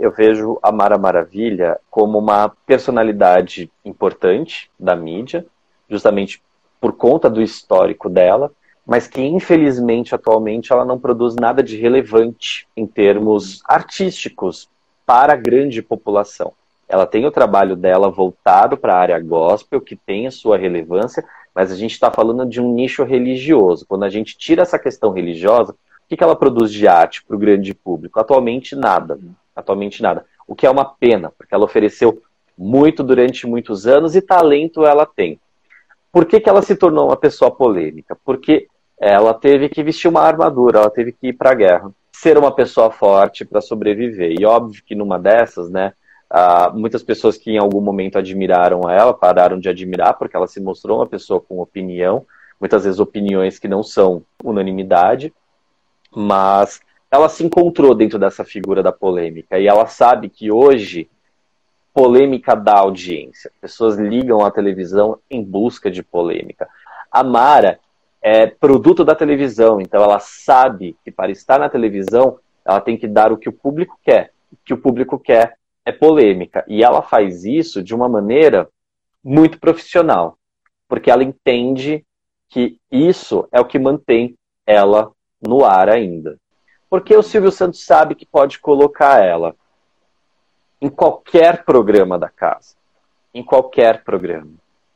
eu 0.00 0.10
vejo 0.12 0.58
a 0.62 0.70
Mara 0.70 0.96
Maravilha 0.96 1.78
como 1.90 2.18
uma 2.18 2.50
personalidade 2.66 3.70
importante 3.84 4.70
da 4.78 4.94
mídia, 4.94 5.44
justamente 5.90 6.42
por 6.80 6.92
conta 6.92 7.28
do 7.28 7.42
histórico 7.42 8.08
dela, 8.08 8.52
mas 8.86 9.08
que 9.08 9.20
infelizmente 9.20 10.14
atualmente 10.14 10.72
ela 10.72 10.84
não 10.84 10.98
produz 10.98 11.34
nada 11.34 11.62
de 11.62 11.76
relevante 11.76 12.68
em 12.76 12.86
termos 12.86 13.62
artísticos 13.66 14.68
para 15.04 15.32
a 15.32 15.36
grande 15.36 15.82
população. 15.82 16.52
Ela 16.88 17.06
tem 17.06 17.26
o 17.26 17.30
trabalho 17.30 17.74
dela 17.74 18.08
voltado 18.10 18.76
para 18.76 18.94
a 18.94 18.98
área 18.98 19.20
gospel, 19.20 19.80
que 19.80 19.96
tem 19.96 20.26
a 20.26 20.30
sua 20.30 20.56
relevância, 20.56 21.24
mas 21.54 21.72
a 21.72 21.76
gente 21.76 21.92
está 21.92 22.10
falando 22.10 22.46
de 22.46 22.60
um 22.60 22.72
nicho 22.72 23.02
religioso. 23.02 23.86
Quando 23.88 24.04
a 24.04 24.08
gente 24.08 24.36
tira 24.36 24.62
essa 24.62 24.78
questão 24.78 25.10
religiosa, 25.10 25.74
O 26.08 26.16
que 26.16 26.22
ela 26.22 26.36
produz 26.36 26.72
de 26.72 26.86
arte 26.86 27.24
para 27.24 27.34
o 27.34 27.38
grande 27.38 27.74
público? 27.74 28.20
Atualmente, 28.20 28.76
nada. 28.76 29.18
Atualmente, 29.56 30.00
nada. 30.00 30.24
O 30.46 30.54
que 30.54 30.64
é 30.64 30.70
uma 30.70 30.84
pena, 30.84 31.32
porque 31.36 31.52
ela 31.52 31.64
ofereceu 31.64 32.22
muito 32.56 33.02
durante 33.02 33.46
muitos 33.46 33.86
anos 33.86 34.14
e 34.14 34.22
talento 34.22 34.86
ela 34.86 35.04
tem. 35.04 35.40
Por 36.12 36.24
que, 36.24 36.38
que 36.38 36.48
ela 36.48 36.62
se 36.62 36.76
tornou 36.76 37.08
uma 37.08 37.16
pessoa 37.16 37.50
polêmica? 37.50 38.16
Porque 38.24 38.68
ela 38.98 39.34
teve 39.34 39.68
que 39.68 39.82
vestir 39.82 40.08
uma 40.08 40.22
armadura, 40.22 40.78
ela 40.78 40.90
teve 40.90 41.12
que 41.12 41.28
ir 41.28 41.32
para 41.32 41.50
a 41.50 41.54
guerra, 41.54 41.90
ser 42.12 42.38
uma 42.38 42.54
pessoa 42.54 42.90
forte 42.90 43.44
para 43.44 43.60
sobreviver. 43.60 44.36
E 44.38 44.46
óbvio 44.46 44.82
que 44.86 44.94
numa 44.94 45.18
dessas, 45.18 45.68
né, 45.68 45.92
muitas 46.74 47.02
pessoas 47.02 47.36
que 47.36 47.52
em 47.52 47.58
algum 47.58 47.80
momento 47.80 48.18
admiraram 48.18 48.90
ela 48.90 49.14
pararam 49.14 49.58
de 49.58 49.68
admirar 49.68 50.14
porque 50.14 50.36
ela 50.36 50.46
se 50.46 50.60
mostrou 50.60 50.98
uma 50.98 51.06
pessoa 51.06 51.40
com 51.40 51.60
opinião, 51.60 52.26
muitas 52.60 52.84
vezes 52.84 52.98
opiniões 52.98 53.58
que 53.58 53.68
não 53.68 53.82
são 53.82 54.22
unanimidade, 54.42 55.32
mas 56.14 56.80
ela 57.10 57.28
se 57.28 57.44
encontrou 57.44 57.94
dentro 57.94 58.18
dessa 58.18 58.44
figura 58.44 58.82
da 58.82 58.92
polêmica 58.92 59.58
e 59.58 59.66
ela 59.66 59.86
sabe 59.86 60.28
que 60.28 60.50
hoje 60.50 61.08
polêmica 61.94 62.54
dá 62.54 62.78
audiência. 62.78 63.50
Pessoas 63.60 63.96
ligam 63.96 64.44
à 64.44 64.50
televisão 64.50 65.18
em 65.30 65.42
busca 65.42 65.90
de 65.90 66.02
polêmica. 66.02 66.68
A 67.10 67.22
Mara 67.22 67.78
é 68.20 68.46
produto 68.46 69.04
da 69.04 69.14
televisão, 69.14 69.80
então 69.80 70.02
ela 70.02 70.18
sabe 70.18 70.96
que 71.04 71.10
para 71.10 71.30
estar 71.30 71.58
na 71.58 71.70
televisão 71.70 72.38
ela 72.64 72.80
tem 72.80 72.96
que 72.98 73.06
dar 73.06 73.32
o 73.32 73.38
que 73.38 73.48
o 73.48 73.52
público 73.52 73.98
quer. 74.04 74.32
O 74.52 74.56
que 74.64 74.74
o 74.74 74.78
público 74.78 75.18
quer 75.18 75.56
é 75.86 75.92
polêmica. 75.92 76.64
E 76.66 76.82
ela 76.82 77.00
faz 77.00 77.44
isso 77.44 77.82
de 77.82 77.94
uma 77.94 78.08
maneira 78.08 78.68
muito 79.24 79.58
profissional, 79.60 80.36
porque 80.88 81.10
ela 81.10 81.22
entende 81.22 82.04
que 82.48 82.78
isso 82.90 83.48
é 83.52 83.60
o 83.60 83.64
que 83.64 83.78
mantém 83.78 84.36
ela 84.66 85.12
no 85.40 85.64
ar 85.64 85.88
ainda. 85.88 86.36
Porque 86.90 87.16
o 87.16 87.22
Silvio 87.22 87.52
Santos 87.52 87.84
sabe 87.84 88.14
que 88.14 88.26
pode 88.26 88.58
colocar 88.58 89.24
ela 89.24 89.54
em 90.80 90.88
qualquer 90.88 91.64
programa 91.64 92.18
da 92.18 92.28
casa. 92.28 92.74
Em 93.32 93.42
qualquer 93.42 94.02
programa. 94.02 94.52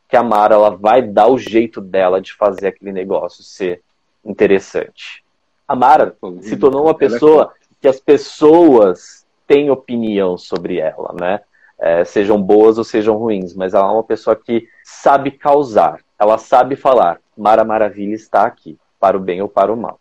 Que 0.09 0.17
a 0.17 0.23
Mara 0.23 0.55
ela 0.55 0.71
vai 0.71 1.03
dar 1.03 1.29
o 1.29 1.39
jeito 1.39 1.81
dela 1.81 2.21
de 2.21 2.33
fazer 2.35 2.69
aquele 2.69 2.93
negócio 2.93 3.43
ser 3.43 3.83
interessante. 4.25 5.25
A 5.67 5.77
Mara 5.77 6.17
se 6.41 6.57
tornou 6.57 6.83
uma 6.83 6.93
é 6.93 6.95
pessoa 6.95 7.53
que 7.81 7.89
as 7.89 8.01
pessoas 8.01 9.20
têm 9.51 9.69
opinião 9.69 10.39
sobre 10.39 10.79
ela, 10.79 11.13
né? 11.21 11.41
É, 11.77 12.05
sejam 12.05 12.41
boas 12.41 12.79
ou 12.79 12.85
sejam 12.85 13.17
ruins, 13.17 13.53
mas 13.53 13.75
ela 13.75 13.89
é 13.89 13.91
uma 13.91 14.05
pessoa 14.05 14.37
que 14.37 14.69
sabe 14.85 15.33
causar, 15.33 15.99
ela 16.17 16.39
sabe 16.39 16.77
falar. 16.77 17.21
Mara 17.37 17.65
Maravilha 17.65 18.15
está 18.15 18.45
aqui, 18.45 18.79
para 19.01 19.17
o 19.17 19.21
bem 19.21 19.43
ou 19.43 19.49
para 19.49 19.73
o 19.73 19.77
mal. 19.77 20.00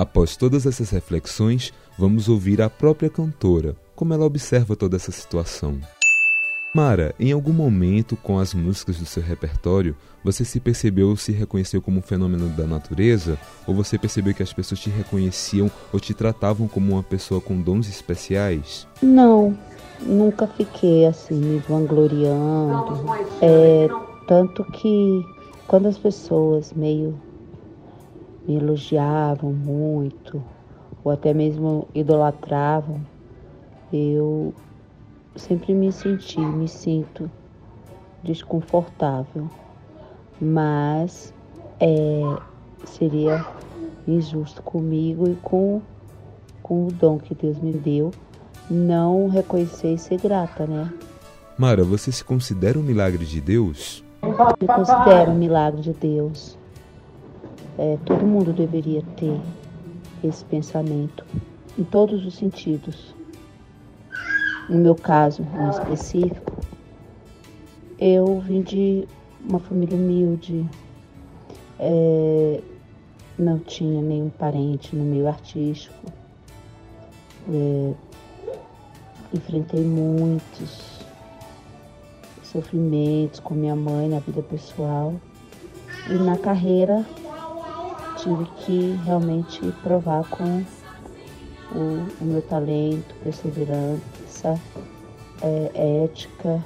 Após 0.00 0.34
todas 0.34 0.64
essas 0.64 0.88
reflexões, 0.88 1.74
vamos 1.98 2.26
ouvir 2.26 2.62
a 2.62 2.70
própria 2.70 3.10
cantora, 3.10 3.76
como 3.94 4.14
ela 4.14 4.24
observa 4.24 4.74
toda 4.74 4.96
essa 4.96 5.12
situação. 5.12 5.78
Mara, 6.74 7.14
em 7.20 7.32
algum 7.32 7.52
momento 7.52 8.16
com 8.16 8.38
as 8.38 8.54
músicas 8.54 8.96
do 8.96 9.04
seu 9.04 9.22
repertório, 9.22 9.94
você 10.24 10.42
se 10.42 10.58
percebeu 10.58 11.10
ou 11.10 11.18
se 11.18 11.32
reconheceu 11.32 11.82
como 11.82 11.98
um 11.98 12.02
fenômeno 12.02 12.48
da 12.48 12.66
natureza? 12.66 13.38
Ou 13.66 13.74
você 13.74 13.98
percebeu 13.98 14.32
que 14.32 14.42
as 14.42 14.54
pessoas 14.54 14.80
te 14.80 14.88
reconheciam 14.88 15.70
ou 15.92 16.00
te 16.00 16.14
tratavam 16.14 16.66
como 16.66 16.94
uma 16.94 17.02
pessoa 17.02 17.38
com 17.38 17.60
dons 17.60 17.86
especiais? 17.86 18.88
Não, 19.02 19.54
nunca 20.00 20.46
fiquei 20.46 21.04
assim, 21.04 21.34
me 21.34 21.58
vangloriando. 21.58 23.04
É, 23.42 23.86
tanto 24.26 24.64
que 24.64 25.26
quando 25.66 25.88
as 25.88 25.98
pessoas 25.98 26.72
meio 26.72 27.20
me 28.50 28.56
elogiavam 28.56 29.52
muito, 29.52 30.42
ou 31.04 31.12
até 31.12 31.32
mesmo 31.32 31.86
idolatravam, 31.94 33.00
eu 33.92 34.52
sempre 35.36 35.72
me 35.72 35.92
senti, 35.92 36.40
me 36.40 36.66
sinto 36.66 37.30
desconfortável. 38.24 39.48
Mas 40.40 41.32
é, 41.78 42.22
seria 42.84 43.46
injusto 44.08 44.62
comigo 44.62 45.28
e 45.28 45.36
com, 45.36 45.80
com 46.62 46.86
o 46.86 46.92
dom 46.92 47.18
que 47.18 47.34
Deus 47.34 47.58
me 47.58 47.72
deu 47.72 48.10
não 48.68 49.28
reconhecer 49.28 49.94
e 49.94 49.98
ser 49.98 50.20
grata, 50.20 50.64
né? 50.64 50.92
Mara, 51.58 51.82
você 51.82 52.12
se 52.12 52.24
considera 52.24 52.78
um 52.78 52.82
milagre 52.82 53.24
de 53.26 53.40
Deus? 53.40 54.04
Me 54.22 54.66
considero 54.66 55.32
um 55.32 55.34
milagre 55.34 55.82
de 55.82 55.92
Deus. 55.92 56.56
É, 57.82 57.96
todo 58.04 58.26
mundo 58.26 58.52
deveria 58.52 59.02
ter 59.16 59.40
esse 60.22 60.44
pensamento, 60.44 61.24
em 61.78 61.82
todos 61.82 62.26
os 62.26 62.34
sentidos. 62.34 63.14
No 64.68 64.76
meu 64.76 64.94
caso, 64.94 65.42
em 65.42 65.70
específico, 65.70 66.58
eu 67.98 68.38
vim 68.40 68.60
de 68.60 69.08
uma 69.48 69.58
família 69.58 69.96
humilde, 69.96 70.68
é, 71.78 72.60
não 73.38 73.58
tinha 73.58 74.02
nenhum 74.02 74.28
parente 74.28 74.94
no 74.94 75.02
meio 75.02 75.26
artístico, 75.26 76.12
é, 77.48 77.94
enfrentei 79.32 79.82
muitos 79.82 81.00
sofrimentos 82.42 83.40
com 83.40 83.54
minha 83.54 83.74
mãe 83.74 84.06
na 84.06 84.18
vida 84.18 84.42
pessoal 84.42 85.14
e 86.10 86.12
na 86.12 86.36
carreira 86.36 87.06
tive 88.22 88.44
que 88.64 88.98
realmente 89.04 89.60
provar 89.82 90.24
com 90.28 90.64
o, 91.72 92.06
o 92.20 92.24
meu 92.24 92.42
talento, 92.42 93.14
perseverança, 93.22 94.60
é, 95.42 96.04
ética, 96.04 96.64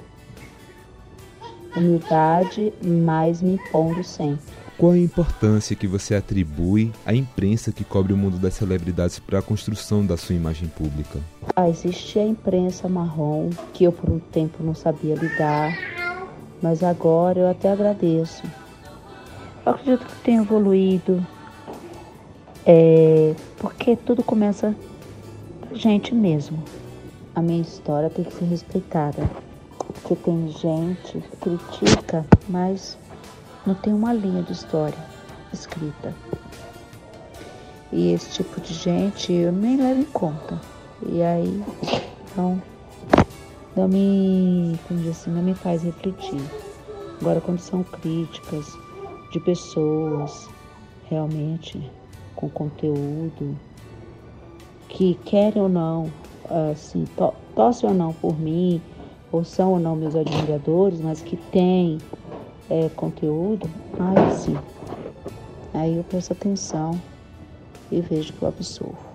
humildade, 1.77 2.73
mas 2.83 3.43
me 3.43 3.55
impondo 3.55 4.03
sempre. 4.03 4.55
Qual 4.77 4.93
a 4.93 4.99
importância 4.99 5.77
que 5.77 5.87
você 5.87 6.17
atribui 6.17 6.93
à 7.07 7.15
imprensa 7.15 7.71
que 7.71 7.85
cobre 7.85 8.13
o 8.13 8.17
mundo 8.17 8.39
das 8.39 8.55
celebridades 8.55 9.21
para 9.21 9.39
a 9.39 9.43
construção 9.43 10.05
da 10.05 10.17
sua 10.17 10.35
imagem 10.35 10.69
pública? 10.69 11.21
Ah, 11.55 11.69
existe 11.69 12.19
a 12.19 12.27
imprensa 12.27 12.89
marrom, 12.89 13.51
que 13.73 13.85
eu 13.85 13.93
por 13.93 14.11
um 14.11 14.19
tempo 14.19 14.65
não 14.65 14.75
sabia 14.75 15.15
lidar, 15.15 15.73
mas 16.61 16.83
agora 16.83 17.39
eu 17.39 17.51
até 17.51 17.71
agradeço. 17.71 18.43
Eu 19.65 19.73
acredito 19.73 20.05
que 20.05 20.23
tenho 20.25 20.43
evoluído, 20.43 21.25
é, 22.67 23.35
porque 23.59 23.95
tudo 23.95 24.23
começa 24.23 24.75
da 25.69 25.77
gente 25.77 26.15
mesmo. 26.15 26.63
A 27.35 27.43
minha 27.43 27.61
história 27.61 28.09
tem 28.09 28.25
que 28.25 28.33
ser 28.33 28.45
respeitada, 28.45 29.29
porque 29.77 30.15
tem 30.15 30.49
gente 30.49 31.19
que 31.19 31.37
critica, 31.37 32.25
mas 32.49 32.97
não 33.67 33.75
tem 33.75 33.93
uma 33.93 34.13
linha 34.13 34.43
de 34.43 34.53
história 34.53 34.97
escrita. 35.53 36.15
E 37.93 38.13
esse 38.13 38.31
tipo 38.31 38.61
de 38.61 38.73
gente 38.73 39.33
eu 39.33 39.53
nem 39.53 39.77
levo 39.77 40.01
em 40.01 40.05
conta. 40.05 40.61
E 41.07 41.23
aí 41.23 41.63
não, 42.37 42.61
não 43.77 43.89
me, 43.89 44.79
como 44.89 45.01
diz 45.01 45.11
assim, 45.11 45.31
não 45.31 45.43
me 45.43 45.55
faz 45.55 45.83
refletir. 45.83 46.41
Agora 47.21 47.41
quando 47.41 47.59
são 47.59 47.83
críticas 47.83 48.67
de 49.33 49.41
pessoas 49.41 50.49
realmente 51.09 51.91
com 52.35 52.49
conteúdo 52.49 53.57
que 54.89 55.15
querem 55.25 55.63
ou 55.63 55.69
não, 55.69 56.11
assim, 56.71 57.05
to 57.17 57.33
torcem 57.55 57.89
ou 57.89 57.95
não 57.95 58.13
por 58.13 58.39
mim, 58.39 58.81
ou 59.31 59.45
são 59.45 59.73
ou 59.73 59.81
não 59.81 59.97
meus 59.97 60.15
admiradores, 60.15 61.01
mas 61.01 61.21
que 61.21 61.37
têm 61.37 61.99
é, 62.71 62.89
conteúdo, 62.91 63.69
aí 63.99 64.37
sim. 64.37 64.57
Aí 65.73 65.97
eu 65.97 66.05
presto 66.05 66.33
atenção 66.33 67.01
e 67.91 68.01
vejo 68.01 68.33
que 68.33 68.43
eu 68.43 68.49
absorvo. 68.49 69.15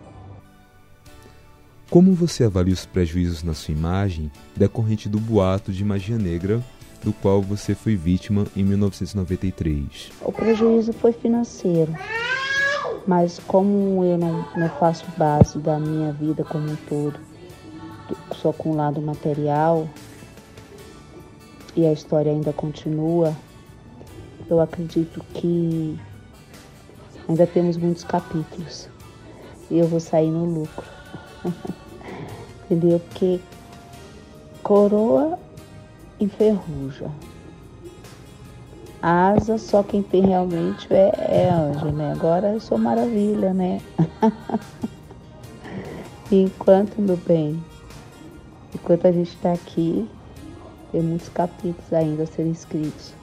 Como 1.89 2.13
você 2.13 2.43
avalia 2.43 2.73
os 2.73 2.85
prejuízos 2.85 3.41
na 3.41 3.53
sua 3.53 3.73
imagem 3.73 4.31
decorrente 4.55 5.09
do 5.09 5.19
boato 5.19 5.71
de 5.71 5.83
magia 5.83 6.17
negra 6.17 6.61
do 7.03 7.13
qual 7.13 7.41
você 7.41 7.73
foi 7.73 7.95
vítima 7.95 8.45
em 8.55 8.63
1993? 8.63 10.11
O 10.21 10.31
prejuízo 10.31 10.93
foi 10.93 11.13
financeiro, 11.13 11.91
mas 13.09 13.39
como 13.47 14.03
eu 14.03 14.19
não, 14.19 14.45
não 14.55 14.69
faço 14.69 15.03
base 15.17 15.57
da 15.57 15.79
minha 15.79 16.11
vida 16.11 16.43
como 16.43 16.69
um 16.69 16.75
todo, 16.87 17.19
só 18.35 18.53
com 18.53 18.69
o 18.69 18.75
lado 18.75 19.01
material, 19.01 19.89
e 21.75 21.87
a 21.87 21.91
história 21.91 22.31
ainda 22.31 22.53
continua, 22.53 23.35
eu 24.47 24.61
acredito 24.61 25.25
que 25.33 25.99
ainda 27.27 27.47
temos 27.47 27.77
muitos 27.77 28.03
capítulos 28.03 28.87
e 29.71 29.79
eu 29.79 29.87
vou 29.87 29.99
sair 29.99 30.29
no 30.29 30.45
lucro. 30.45 30.85
Entendeu? 32.69 32.99
Porque 32.99 33.39
coroa 34.61 35.39
enferruja. 36.19 37.09
Asa 39.01 39.57
só 39.57 39.81
quem 39.81 40.03
tem 40.03 40.25
realmente 40.25 40.87
é, 40.93 41.11
é 41.17 41.49
anjo, 41.49 41.85
né? 41.85 42.11
Agora 42.11 42.53
eu 42.53 42.59
sou 42.59 42.77
maravilha, 42.77 43.53
né? 43.53 43.81
enquanto, 46.31 47.01
meu 47.01 47.17
bem, 47.17 47.63
enquanto 48.75 49.07
a 49.07 49.11
gente 49.11 49.29
está 49.29 49.53
aqui, 49.53 50.07
tem 50.91 51.01
muitos 51.01 51.29
capítulos 51.29 51.93
ainda 51.93 52.23
a 52.23 52.27
serem 52.27 52.51
escritos 52.51 53.13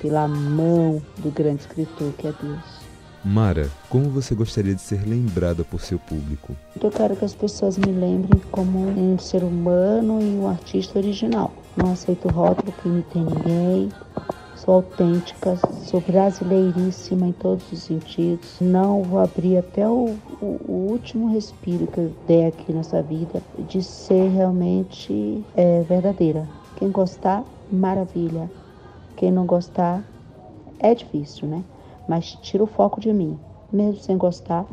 pela 0.00 0.28
mão 0.28 1.02
do 1.18 1.30
grande 1.30 1.62
escritor 1.62 2.12
que 2.12 2.28
é 2.28 2.32
Deus. 2.40 2.76
Mara, 3.24 3.68
como 3.88 4.08
você 4.08 4.36
gostaria 4.36 4.72
de 4.72 4.80
ser 4.80 5.04
lembrada 5.04 5.64
por 5.64 5.80
seu 5.80 5.98
público? 5.98 6.56
Eu 6.80 6.90
quero 6.92 7.16
que 7.16 7.24
as 7.24 7.34
pessoas 7.34 7.76
me 7.76 7.90
lembrem 7.90 8.40
como 8.52 8.78
um 8.86 9.18
ser 9.18 9.42
humano 9.42 10.22
e 10.22 10.38
um 10.38 10.48
artista 10.48 11.00
original. 11.00 11.52
Não 11.76 11.90
aceito 11.90 12.28
rótulo 12.28 12.72
que 12.72 12.88
imite 12.88 13.18
ninguém. 13.18 13.88
Sou 14.66 14.74
autêntica, 14.74 15.54
sou 15.84 16.00
brasileiríssima 16.00 17.28
em 17.28 17.32
todos 17.32 17.70
os 17.70 17.84
sentidos. 17.84 18.58
Não 18.60 19.00
vou 19.00 19.20
abrir 19.20 19.58
até 19.58 19.88
o, 19.88 20.16
o, 20.42 20.60
o 20.66 20.88
último 20.90 21.28
respiro 21.28 21.86
que 21.86 21.98
eu 22.00 22.12
der 22.26 22.48
aqui 22.48 22.72
nessa 22.72 23.00
vida 23.00 23.40
de 23.60 23.80
ser 23.80 24.28
realmente 24.28 25.44
é, 25.54 25.82
verdadeira. 25.84 26.48
Quem 26.74 26.90
gostar, 26.90 27.44
maravilha. 27.70 28.50
Quem 29.14 29.30
não 29.30 29.46
gostar, 29.46 30.02
é 30.80 30.92
difícil, 30.96 31.46
né? 31.46 31.62
mas 32.08 32.32
tira 32.42 32.64
o 32.64 32.66
foco 32.66 33.00
de 33.00 33.12
mim. 33.12 33.38
Mesmo 33.72 34.00
sem 34.00 34.18
gostar, 34.18 34.66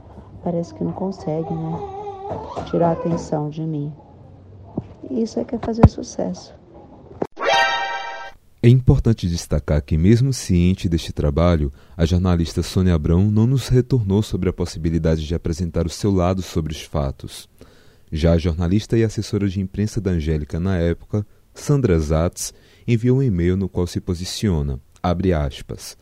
parece 0.44 0.74
que 0.74 0.84
não 0.84 0.92
consegue, 0.92 1.54
né? 1.54 1.80
Tirar 2.66 2.90
a 2.90 2.94
atenção 2.94 3.48
de 3.48 3.62
mim. 3.62 3.94
Isso 5.12 5.40
é 5.40 5.44
que 5.44 5.54
é 5.54 5.60
fazer 5.60 5.88
sucesso. 5.88 6.63
É 8.66 8.70
importante 8.70 9.28
destacar 9.28 9.82
que, 9.82 9.98
mesmo 9.98 10.32
ciente 10.32 10.88
deste 10.88 11.12
trabalho, 11.12 11.70
a 11.98 12.06
jornalista 12.06 12.64
Sônia 12.64 12.96
Abrão 12.96 13.30
não 13.30 13.46
nos 13.46 13.68
retornou 13.68 14.24
sobre 14.24 14.48
a 14.48 14.54
possibilidade 14.54 15.28
de 15.28 15.36
apresentar 15.36 15.86
o 15.86 15.90
seu 15.90 16.10
lado 16.10 16.42
sobre 16.42 16.72
os 16.72 16.82
fatos. 16.82 17.50
Já 18.10 18.32
a 18.32 18.38
jornalista 18.38 18.98
e 18.98 19.04
assessora 19.04 19.50
de 19.50 19.60
imprensa 19.60 20.00
da 20.00 20.12
Angélica 20.12 20.62
na 20.62 20.78
época, 20.78 21.28
Sandra 21.54 22.00
Zatz, 22.00 22.54
enviou 22.88 23.18
um 23.18 23.24
e-mail 23.24 23.58
no 23.58 23.68
qual 23.68 23.86
se 23.86 24.00
posiciona, 24.00 24.80
abre 25.02 25.34
aspas, 25.34 25.98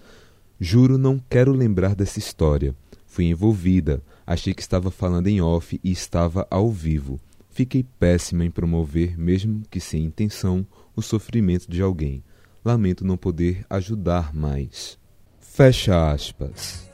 Juro 0.59 0.99
não 0.99 1.17
quero 1.17 1.53
lembrar 1.53 1.95
dessa 1.95 2.19
história. 2.19 2.75
Fui 3.07 3.25
envolvida, 3.25 4.03
achei 4.23 4.53
que 4.53 4.61
estava 4.61 4.91
falando 4.91 5.25
em 5.25 5.41
off 5.41 5.79
e 5.83 5.91
estava 5.91 6.45
ao 6.51 6.69
vivo. 6.69 7.19
Fiquei 7.49 7.83
péssima 7.97 8.45
em 8.45 8.51
promover, 8.51 9.17
mesmo 9.17 9.63
que 9.67 9.79
sem 9.79 10.03
intenção, 10.03 10.63
o 10.95 11.01
sofrimento 11.01 11.67
de 11.67 11.81
alguém. 11.81 12.23
Lamento 12.63 13.03
não 13.03 13.17
poder 13.17 13.65
ajudar 13.69 14.33
mais. 14.35 14.97
Fecha 15.39 16.11
aspas. 16.11 16.91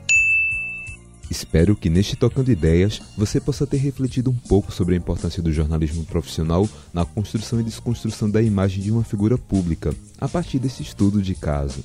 Espero 1.29 1.75
que 1.75 1.89
neste 1.89 2.15
Tocando 2.15 2.49
Ideias 2.49 3.01
você 3.17 3.41
possa 3.41 3.67
ter 3.67 3.75
refletido 3.75 4.31
um 4.31 4.35
pouco 4.35 4.71
sobre 4.71 4.95
a 4.95 4.97
importância 4.97 5.43
do 5.43 5.51
jornalismo 5.51 6.05
profissional 6.05 6.67
na 6.93 7.03
construção 7.03 7.59
e 7.59 7.63
desconstrução 7.63 8.29
da 8.29 8.41
imagem 8.41 8.81
de 8.81 8.91
uma 8.91 9.03
figura 9.03 9.37
pública, 9.37 9.93
a 10.21 10.27
partir 10.29 10.57
desse 10.57 10.83
estudo 10.83 11.21
de 11.21 11.35
caso. 11.35 11.83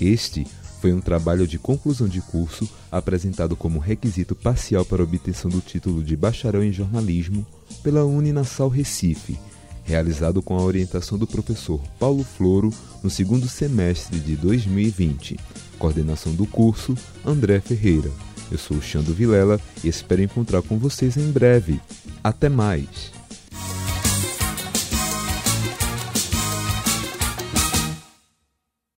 Este 0.00 0.46
foi 0.80 0.92
um 0.92 1.00
trabalho 1.00 1.46
de 1.46 1.58
conclusão 1.58 2.06
de 2.06 2.20
curso 2.20 2.68
apresentado 2.90 3.56
como 3.56 3.80
requisito 3.80 4.36
parcial 4.36 4.84
para 4.84 5.02
obtenção 5.02 5.50
do 5.50 5.60
título 5.60 6.04
de 6.04 6.16
bacharel 6.16 6.62
em 6.62 6.72
jornalismo 6.72 7.44
pela 7.82 8.04
Uninasal 8.04 8.68
Recife, 8.68 9.36
realizado 9.84 10.42
com 10.42 10.56
a 10.56 10.62
orientação 10.62 11.18
do 11.18 11.26
professor 11.26 11.80
Paulo 11.98 12.24
Floro 12.24 12.70
no 13.02 13.10
segundo 13.10 13.48
semestre 13.48 14.18
de 14.18 14.36
2020. 14.36 15.38
Coordenação 15.78 16.34
do 16.34 16.46
curso, 16.46 16.96
André 17.24 17.60
Ferreira. 17.60 18.10
Eu 18.50 18.58
sou 18.58 18.76
o 18.76 18.82
Xando 18.82 19.14
Vilela 19.14 19.60
e 19.82 19.88
espero 19.88 20.22
encontrar 20.22 20.62
com 20.62 20.78
vocês 20.78 21.16
em 21.16 21.30
breve. 21.30 21.80
Até 22.22 22.48
mais! 22.48 23.11